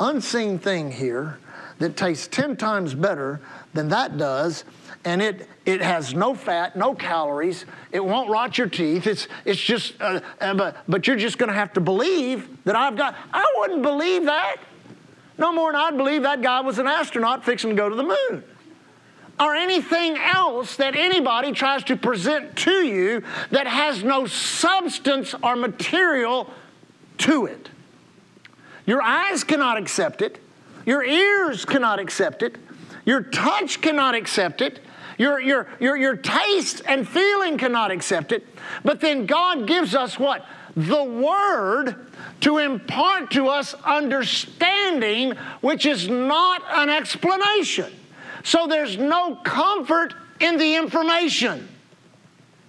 [0.00, 1.38] unseen thing here
[1.78, 3.40] that tastes 10 times better
[3.72, 4.64] than that does,
[5.04, 7.66] and it, it has no fat, no calories.
[7.92, 9.06] It won't rot your teeth.
[9.06, 12.74] It's, it's just, uh, uh, but, but you're just going to have to believe that
[12.74, 13.14] I've got.
[13.34, 14.56] I wouldn't believe that.
[15.36, 18.02] No more than I'd believe that guy was an astronaut fixing to go to the
[18.02, 18.44] moon.
[19.38, 25.54] Or anything else that anybody tries to present to you that has no substance or
[25.54, 26.50] material
[27.18, 27.68] to it.
[28.86, 30.40] Your eyes cannot accept it.
[30.86, 32.56] Your ears cannot accept it.
[33.04, 34.80] Your touch cannot accept it.
[35.18, 38.46] Your, your, your, your taste and feeling cannot accept it.
[38.84, 40.46] But then God gives us what?
[40.76, 42.06] The Word
[42.40, 47.92] to impart to us understanding, which is not an explanation.
[48.44, 51.68] So there's no comfort in the information.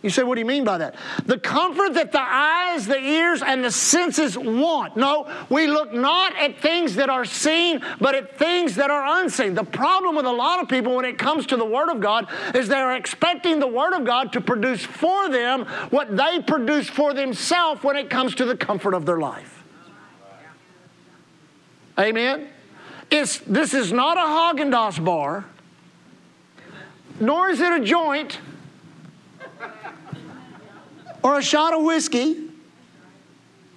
[0.01, 0.95] You say, what do you mean by that?
[1.25, 4.95] The comfort that the eyes, the ears, and the senses want.
[4.95, 9.55] No, we look not at things that are seen, but at things that are unseen.
[9.55, 12.29] The problem with a lot of people when it comes to the Word of God
[12.55, 17.13] is they're expecting the Word of God to produce for them what they produce for
[17.13, 19.65] themselves when it comes to the comfort of their life.
[21.99, 22.47] Amen?
[23.11, 25.43] It's, this is not a Haagen Dazs bar,
[27.19, 28.39] nor is it a joint
[31.23, 32.49] or a shot of whiskey.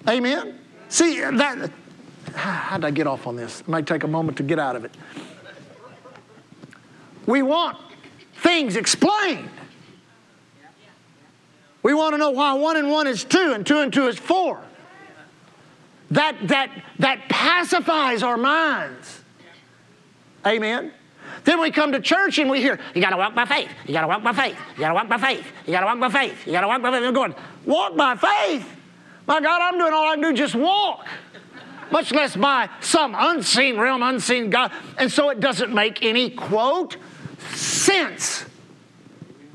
[0.09, 0.59] Amen.
[0.89, 1.71] See that.
[2.35, 3.61] How did I get off on this?
[3.61, 4.95] It might take a moment to get out of it.
[7.27, 7.79] We want
[8.37, 9.49] things explained.
[11.83, 14.19] We want to know why one and one is two and two and two is
[14.19, 14.61] four.
[16.11, 19.23] That, that, that pacifies our minds.
[20.47, 20.93] Amen.
[21.45, 23.71] Then we come to church and we hear, you got to walk by faith.
[23.87, 24.57] You got to walk by faith.
[24.75, 25.47] You got to walk by faith.
[25.67, 26.47] You got to walk by faith.
[26.47, 27.03] You got to walk by faith.
[27.03, 28.69] They're going, walk by faith?
[29.27, 31.07] My God, I'm doing all I can do, just walk.
[31.91, 34.73] Much less by some unseen realm, unseen God.
[34.99, 36.97] And so it doesn't make any, quote,
[37.51, 38.47] sense.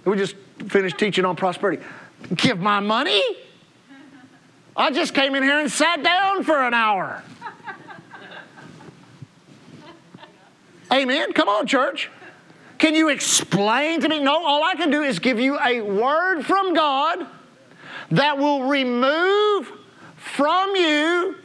[0.05, 0.35] We just
[0.67, 1.83] finished teaching on prosperity.
[2.35, 3.21] Give my money?
[4.75, 7.23] I just came in here and sat down for an hour.
[10.91, 11.33] Amen.
[11.33, 12.09] Come on, church.
[12.77, 14.19] Can you explain to me?
[14.19, 17.25] No, all I can do is give you a word from God
[18.11, 19.71] that will remove
[20.15, 21.35] from you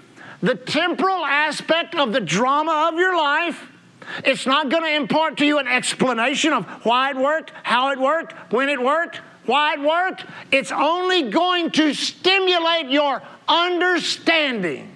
[0.42, 3.68] the temporal aspect of the drama of your life.
[4.24, 7.98] It's not going to impart to you an explanation of why it worked, how it
[7.98, 10.26] worked, when it worked, why it worked.
[10.50, 14.91] It's only going to stimulate your understanding.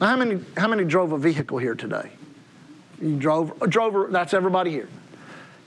[0.00, 2.10] Now, how many, how many drove a vehicle here today?
[3.00, 4.88] You drove, drove, that's everybody here.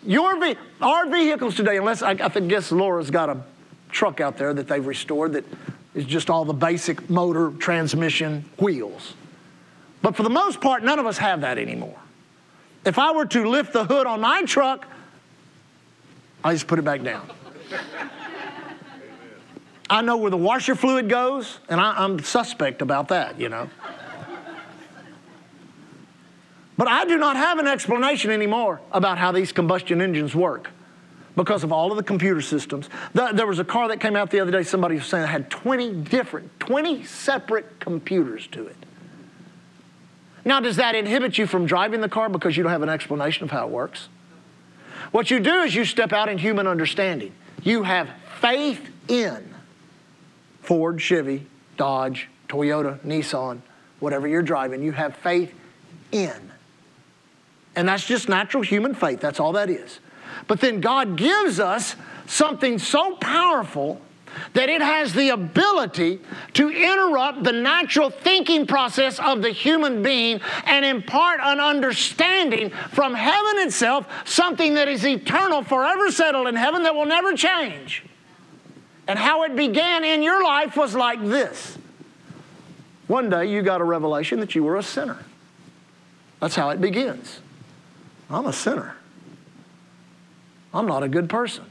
[0.06, 0.38] Your
[0.82, 3.42] our vehicles today, unless I, I guess Laura's got a
[3.90, 5.46] truck out there that they've restored that
[5.94, 9.14] is just all the basic motor, transmission, wheels.
[10.02, 11.98] But for the most part, none of us have that anymore.
[12.86, 14.86] If I were to lift the hood on my truck,
[16.44, 17.30] I just put it back down.
[19.90, 23.70] I know where the washer fluid goes, and I, am suspect about that, you know.
[26.84, 30.70] But I do not have an explanation anymore about how these combustion engines work
[31.34, 32.90] because of all of the computer systems.
[33.14, 35.50] there was a car that came out the other day, somebody was saying it had
[35.50, 38.76] 20 different, 20 separate computers to it.
[40.44, 43.46] Now, does that inhibit you from driving the car because you don't have an explanation
[43.46, 44.10] of how it works?
[45.14, 47.32] What you do is you step out in human understanding.
[47.62, 48.10] You have
[48.42, 49.54] faith in
[50.60, 51.46] Ford, Chevy,
[51.78, 53.62] Dodge, Toyota, Nissan,
[54.02, 55.54] whatever you're driving, you have faith
[56.12, 56.50] in.
[57.76, 59.20] And that's just natural human faith.
[59.20, 60.00] That's all that is.
[60.48, 61.96] But then God gives us
[62.28, 64.02] something so powerful
[64.54, 66.20] that it has the ability
[66.54, 73.14] to interrupt the natural thinking process of the human being and impart an understanding from
[73.14, 78.04] heaven itself, something that is eternal, forever settled in heaven that will never change.
[79.08, 81.78] And how it began in your life was like this.
[83.08, 85.24] One day you got a revelation that you were a sinner.
[86.40, 87.40] That's how it begins.
[88.34, 88.96] I'm a sinner.
[90.74, 91.66] I'm not a good person.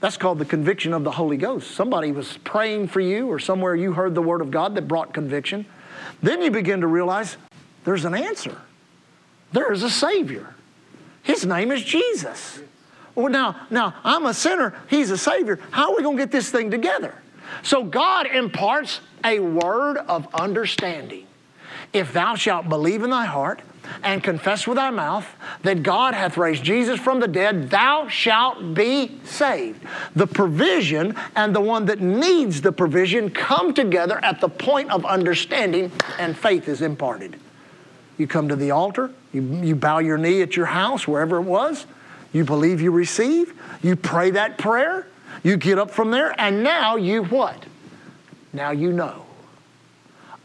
[0.00, 1.70] That's called the conviction of the Holy Ghost.
[1.70, 5.14] Somebody was praying for you, or somewhere you heard the Word of God that brought
[5.14, 5.66] conviction.
[6.22, 7.36] Then you begin to realize
[7.84, 8.56] there's an answer.
[9.52, 10.54] There is a Savior.
[11.22, 12.60] His name is Jesus.
[13.14, 14.74] Well, now, now I'm a sinner.
[14.90, 15.58] He's a Savior.
[15.70, 17.14] How are we going to get this thing together?
[17.62, 21.26] So God imparts a word of understanding.
[21.94, 23.62] If thou shalt believe in thy heart
[24.02, 25.26] and confess with thy mouth
[25.62, 29.80] that God hath raised Jesus from the dead, thou shalt be saved.
[30.16, 35.06] The provision and the one that needs the provision come together at the point of
[35.06, 37.38] understanding, and faith is imparted.
[38.18, 41.42] You come to the altar, you, you bow your knee at your house, wherever it
[41.42, 41.86] was,
[42.32, 45.06] you believe you receive, you pray that prayer,
[45.44, 47.64] you get up from there, and now you what?
[48.52, 49.24] Now you know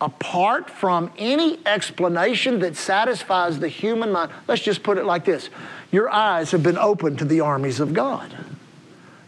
[0.02, 4.32] apart from any explanation that satisfies the human mind.
[4.48, 5.50] Let's just put it like this
[5.92, 8.36] Your eyes have been opened to the armies of God.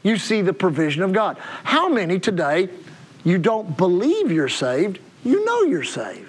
[0.03, 1.37] You see the provision of God.
[1.63, 2.69] How many today
[3.23, 6.27] you don't believe you're saved, you know you're saved?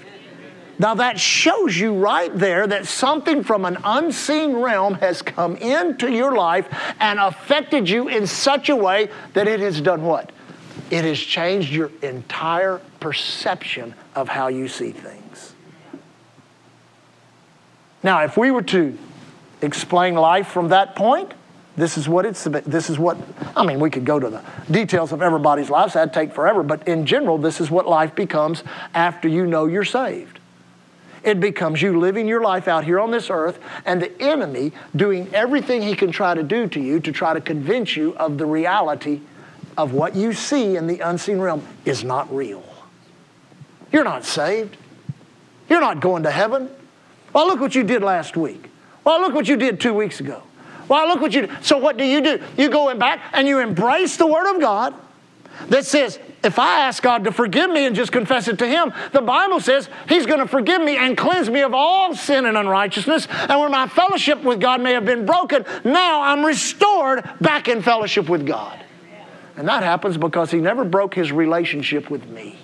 [0.78, 6.10] Now that shows you right there that something from an unseen realm has come into
[6.10, 6.66] your life
[6.98, 10.32] and affected you in such a way that it has done what?
[10.92, 15.54] It has changed your entire perception of how you see things.
[18.02, 18.98] Now, if we were to
[19.62, 21.32] explain life from that point,
[21.78, 23.16] this is what it's this is what
[23.56, 25.94] I mean we could go to the details of everybody's lives.
[25.94, 26.62] That'd take forever.
[26.62, 28.62] But in general this is what life becomes
[28.92, 30.40] after you know you're saved.
[31.22, 35.32] It becomes you living your life out here on this earth and the enemy doing
[35.32, 38.44] everything he can try to do to you to try to convince you of the
[38.44, 39.22] reality
[39.76, 42.62] of what you see in the unseen realm is not real
[43.92, 44.76] you're not saved.
[45.68, 46.68] You're not going to heaven.
[47.32, 48.70] Well, look what you did last week.
[49.04, 50.42] Well, look what you did two weeks ago.
[50.88, 51.64] Well, look what you did.
[51.64, 52.42] So, what do you do?
[52.56, 54.94] You go back and you embrace the Word of God
[55.68, 58.92] that says, if I ask God to forgive me and just confess it to Him,
[59.12, 62.56] the Bible says He's going to forgive me and cleanse me of all sin and
[62.56, 63.28] unrighteousness.
[63.30, 67.82] And where my fellowship with God may have been broken, now I'm restored back in
[67.82, 68.82] fellowship with God.
[69.56, 72.58] And that happens because He never broke His relationship with me.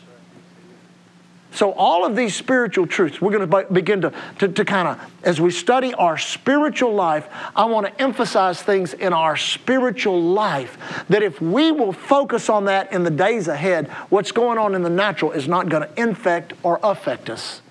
[1.50, 5.12] So, all of these spiritual truths, we're going to begin to, to, to kind of,
[5.24, 7.26] as we study our spiritual life,
[7.56, 12.66] I want to emphasize things in our spiritual life that if we will focus on
[12.66, 16.00] that in the days ahead, what's going on in the natural is not going to
[16.00, 17.62] infect or affect us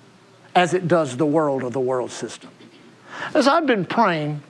[0.55, 2.49] as it does the world or the world system.
[3.33, 4.41] As I've been praying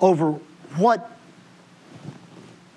[0.00, 0.32] over
[0.76, 1.10] what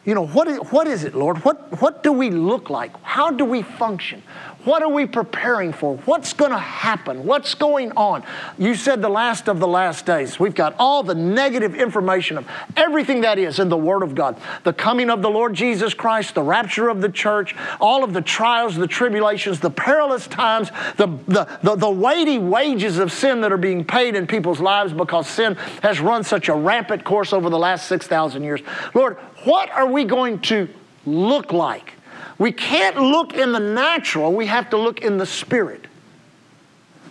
[0.06, 1.38] you know, what is, what is it, Lord?
[1.40, 2.92] What, what do we look like?
[3.02, 4.22] How do we function?
[4.66, 5.98] What are we preparing for?
[5.98, 7.24] What's going to happen?
[7.24, 8.24] What's going on?
[8.58, 10.40] You said the last of the last days.
[10.40, 14.40] We've got all the negative information of everything that is in the Word of God
[14.64, 18.22] the coming of the Lord Jesus Christ, the rapture of the church, all of the
[18.22, 23.52] trials, the tribulations, the perilous times, the, the, the, the weighty wages of sin that
[23.52, 27.50] are being paid in people's lives because sin has run such a rampant course over
[27.50, 28.62] the last 6,000 years.
[28.94, 30.68] Lord, what are we going to
[31.06, 31.94] look like?
[32.38, 35.86] We can't look in the natural, we have to look in the spirit.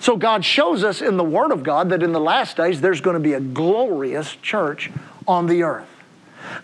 [0.01, 3.01] So God shows us in the Word of God that in the last days there's
[3.01, 4.91] going to be a glorious church
[5.27, 5.89] on the earth.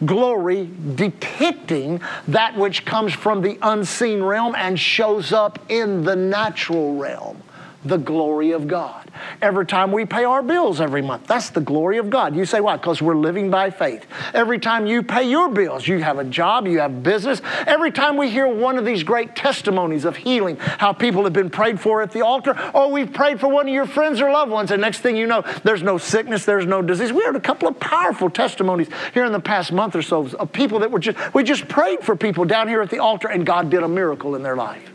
[0.04, 6.96] Glory depicting that which comes from the unseen realm and shows up in the natural
[6.96, 7.42] realm
[7.84, 9.10] the glory of God.
[9.40, 12.36] Every time we pay our bills every month, that's the glory of God.
[12.36, 12.76] You say why?
[12.76, 14.06] Because we're living by faith.
[14.34, 17.40] Every time you pay your bills, you have a job, you have business.
[17.66, 21.48] Every time we hear one of these great testimonies of healing, how people have been
[21.48, 24.52] prayed for at the altar, or we've prayed for one of your friends or loved
[24.52, 27.12] ones, and next thing you know, there's no sickness, there's no disease.
[27.12, 30.52] We heard a couple of powerful testimonies here in the past month or so of
[30.52, 33.46] people that were just, we just prayed for people down here at the altar, and
[33.46, 34.90] God did a miracle in their life.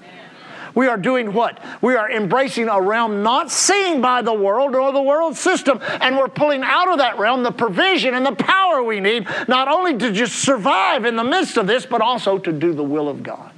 [0.76, 1.60] We are doing what?
[1.82, 5.80] We are embracing a realm not seen by the world or the world system.
[6.02, 9.70] And we're pulling out of that realm the provision and the power we need, not
[9.70, 13.08] only to just survive in the midst of this, but also to do the will
[13.08, 13.52] of God.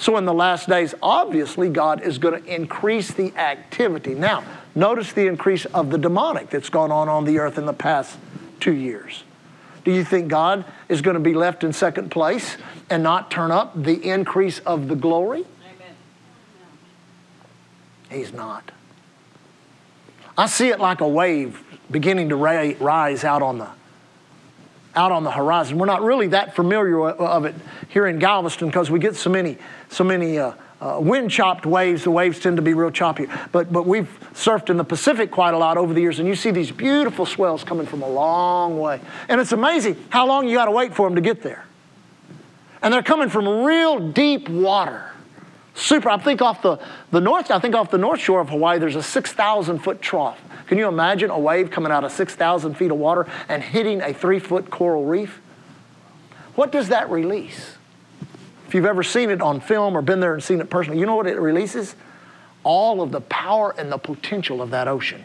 [0.00, 4.14] So, in the last days, obviously, God is going to increase the activity.
[4.14, 4.44] Now,
[4.76, 8.16] notice the increase of the demonic that's gone on on the earth in the past
[8.60, 9.24] two years.
[9.84, 12.56] Do you think God is going to be left in second place
[12.88, 15.44] and not turn up the increase of the glory?
[18.10, 18.70] He's not.
[20.36, 23.68] I see it like a wave beginning to rise out on the
[24.94, 25.78] out on the horizon.
[25.78, 27.54] We're not really that familiar of it
[27.88, 32.04] here in Galveston because we get so many so many uh, uh, wind chopped waves.
[32.04, 33.26] The waves tend to be real choppy.
[33.52, 36.36] But, but we've surfed in the Pacific quite a lot over the years, and you
[36.36, 39.00] see these beautiful swells coming from a long way.
[39.28, 41.64] And it's amazing how long you got to wait for them to get there.
[42.80, 45.10] And they're coming from real deep water.
[45.78, 46.10] Super.
[46.10, 46.78] I think off the,
[47.12, 50.40] the north, I think off the north shore of Hawaii, there's a 6,000 foot trough.
[50.66, 54.12] Can you imagine a wave coming out of 6,000 feet of water and hitting a
[54.12, 55.40] three foot coral reef?
[56.56, 57.76] What does that release?
[58.66, 61.06] If you've ever seen it on film or been there and seen it personally, you
[61.06, 61.94] know what it releases?
[62.64, 65.24] All of the power and the potential of that ocean.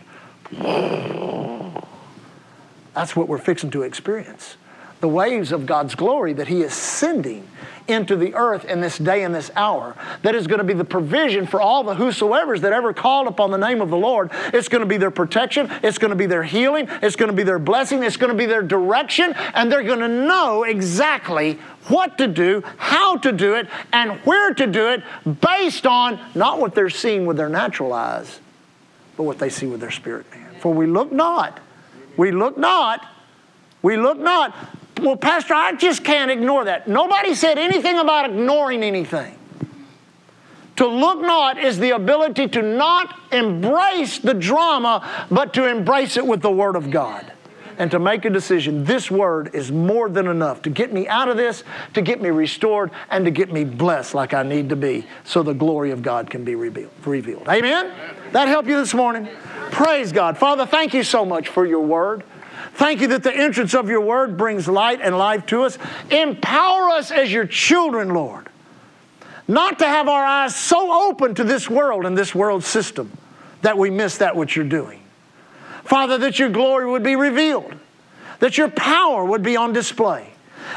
[2.94, 4.56] That's what we're fixing to experience.
[5.02, 7.48] The waves of God's glory that He is sending
[7.88, 9.96] into the earth in this day and this hour.
[10.22, 13.52] That is going to be the provision for all the whosoever's that ever called upon
[13.52, 14.32] the name of the Lord.
[14.54, 17.36] It's going to be their protection, it's going to be their healing, it's going to
[17.36, 21.60] be their blessing, it's going to be their direction, and they're going to know exactly
[21.88, 25.04] what to do, how to do it, and where to do it
[25.42, 28.40] based on not what they're seeing with their natural eyes,
[29.18, 30.56] but what they see with their spirit man.
[30.60, 31.60] For we look not,
[32.16, 33.06] we look not,
[33.82, 34.56] we look not
[35.02, 36.88] well, Pastor, I just can't ignore that.
[36.88, 39.38] Nobody said anything about ignoring anything.
[40.78, 46.26] To look not is the ability to not embrace the drama, but to embrace it
[46.26, 47.32] with the Word of God.
[47.78, 48.86] And to make a decision.
[48.86, 51.64] This Word is more than enough to get me out of this,
[51.96, 55.42] to get me restored, and to get me blessed like I need to be so
[55.42, 57.48] the glory of God can be revealed.
[57.50, 57.92] Amen?
[58.32, 59.28] That help you this morning?
[59.72, 60.38] Praise God.
[60.38, 62.24] Father, thank you so much for your Word.
[62.74, 65.78] Thank you that the entrance of your word brings light and life to us.
[66.10, 68.50] Empower us as your children, Lord,
[69.48, 73.12] not to have our eyes so open to this world and this world system
[73.62, 75.02] that we miss that which you're doing.
[75.84, 77.76] Father, that your glory would be revealed,
[78.40, 80.30] that your power would be on display.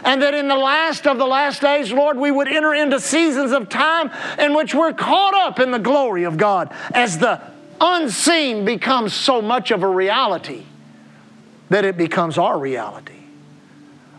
[0.04, 3.52] And that in the last of the last days, Lord, we would enter into seasons
[3.52, 7.40] of time in which we're caught up in the glory of God as the
[7.80, 10.64] unseen becomes so much of a reality
[11.70, 13.12] that it becomes our reality.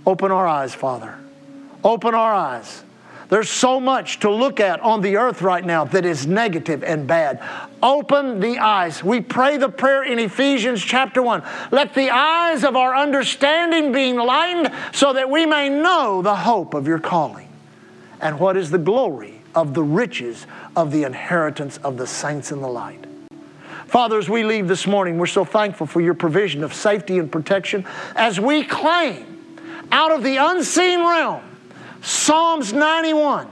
[0.05, 1.15] Open our eyes, Father.
[1.83, 2.83] Open our eyes.
[3.29, 7.05] There's so much to look at on the earth right now that is negative and
[7.05, 7.43] bad.
[7.83, 9.03] Open the eyes.
[9.03, 11.43] We pray the prayer in Ephesians chapter 1.
[11.71, 16.73] Let the eyes of our understanding be enlightened so that we may know the hope
[16.73, 17.49] of your calling
[18.21, 22.61] and what is the glory of the riches of the inheritance of the saints in
[22.61, 23.06] the light.
[23.87, 27.31] Father, as we leave this morning, we're so thankful for your provision of safety and
[27.31, 27.85] protection
[28.15, 29.25] as we claim
[29.91, 31.41] out of the unseen realm
[32.01, 33.47] Psalms 91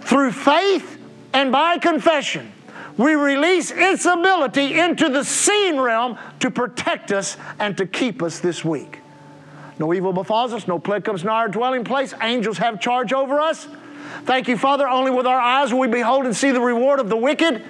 [0.00, 0.98] through faith
[1.32, 2.52] and by confession.
[2.96, 8.40] We release its ability into the seen realm to protect us and to keep us
[8.40, 9.00] this week.
[9.78, 12.12] No evil befalls us, no plague comes nigh our dwelling place.
[12.20, 13.66] Angels have charge over us.
[14.24, 14.88] Thank you, Father.
[14.88, 17.62] Only with our eyes will we behold and see the reward of the wicked.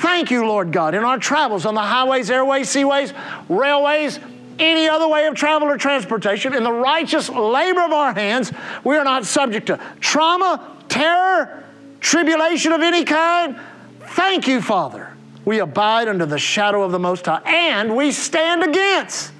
[0.00, 3.14] Thank you, Lord God, in our travels on the highways, airways, seaways,
[3.48, 4.18] railways,
[4.58, 8.52] any other way of travel or transportation, in the righteous labor of our hands,
[8.84, 11.64] we are not subject to trauma, terror,
[12.00, 13.58] tribulation of any kind.
[14.00, 15.14] Thank you, Father.
[15.44, 19.32] We abide under the shadow of the Most High, and we stand against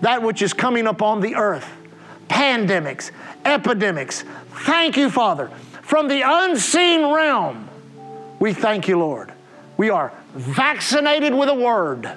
[0.00, 1.68] that which is coming upon the earth
[2.28, 3.10] pandemics,
[3.44, 4.24] epidemics.
[4.64, 5.48] Thank you, Father.
[5.82, 7.68] From the unseen realm,
[8.38, 9.32] we thank you, Lord.
[9.78, 12.10] We are vaccinated with a word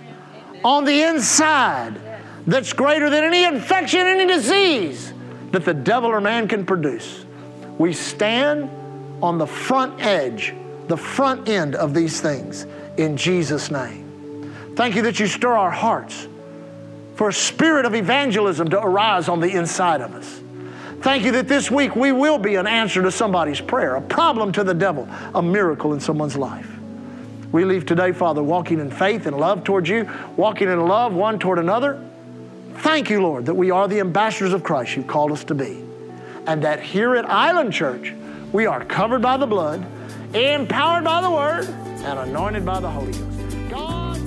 [0.66, 2.02] on the inside
[2.46, 5.14] that's greater than any infection, any disease
[5.52, 7.24] that the devil or man can produce.
[7.78, 8.70] We stand
[9.22, 10.56] on the front edge,
[10.88, 12.66] the front end of these things
[12.98, 14.54] in Jesus' name.
[14.76, 16.28] Thank you that you stir our hearts
[17.16, 20.42] for a spirit of evangelism to arise on the inside of us.
[21.02, 24.52] Thank you that this week we will be an answer to somebody's prayer, a problem
[24.54, 26.81] to the devil, a miracle in someone's life.
[27.52, 31.38] We leave today, Father, walking in faith and love towards you, walking in love one
[31.38, 32.04] toward another.
[32.76, 35.84] Thank you, Lord, that we are the ambassadors of Christ you've called us to be.
[36.48, 38.14] And that here at Island Church,
[38.52, 39.86] we are covered by the blood,
[40.34, 41.68] empowered by the Word,
[42.04, 43.70] and anointed by the Holy Ghost.
[43.70, 44.18] God.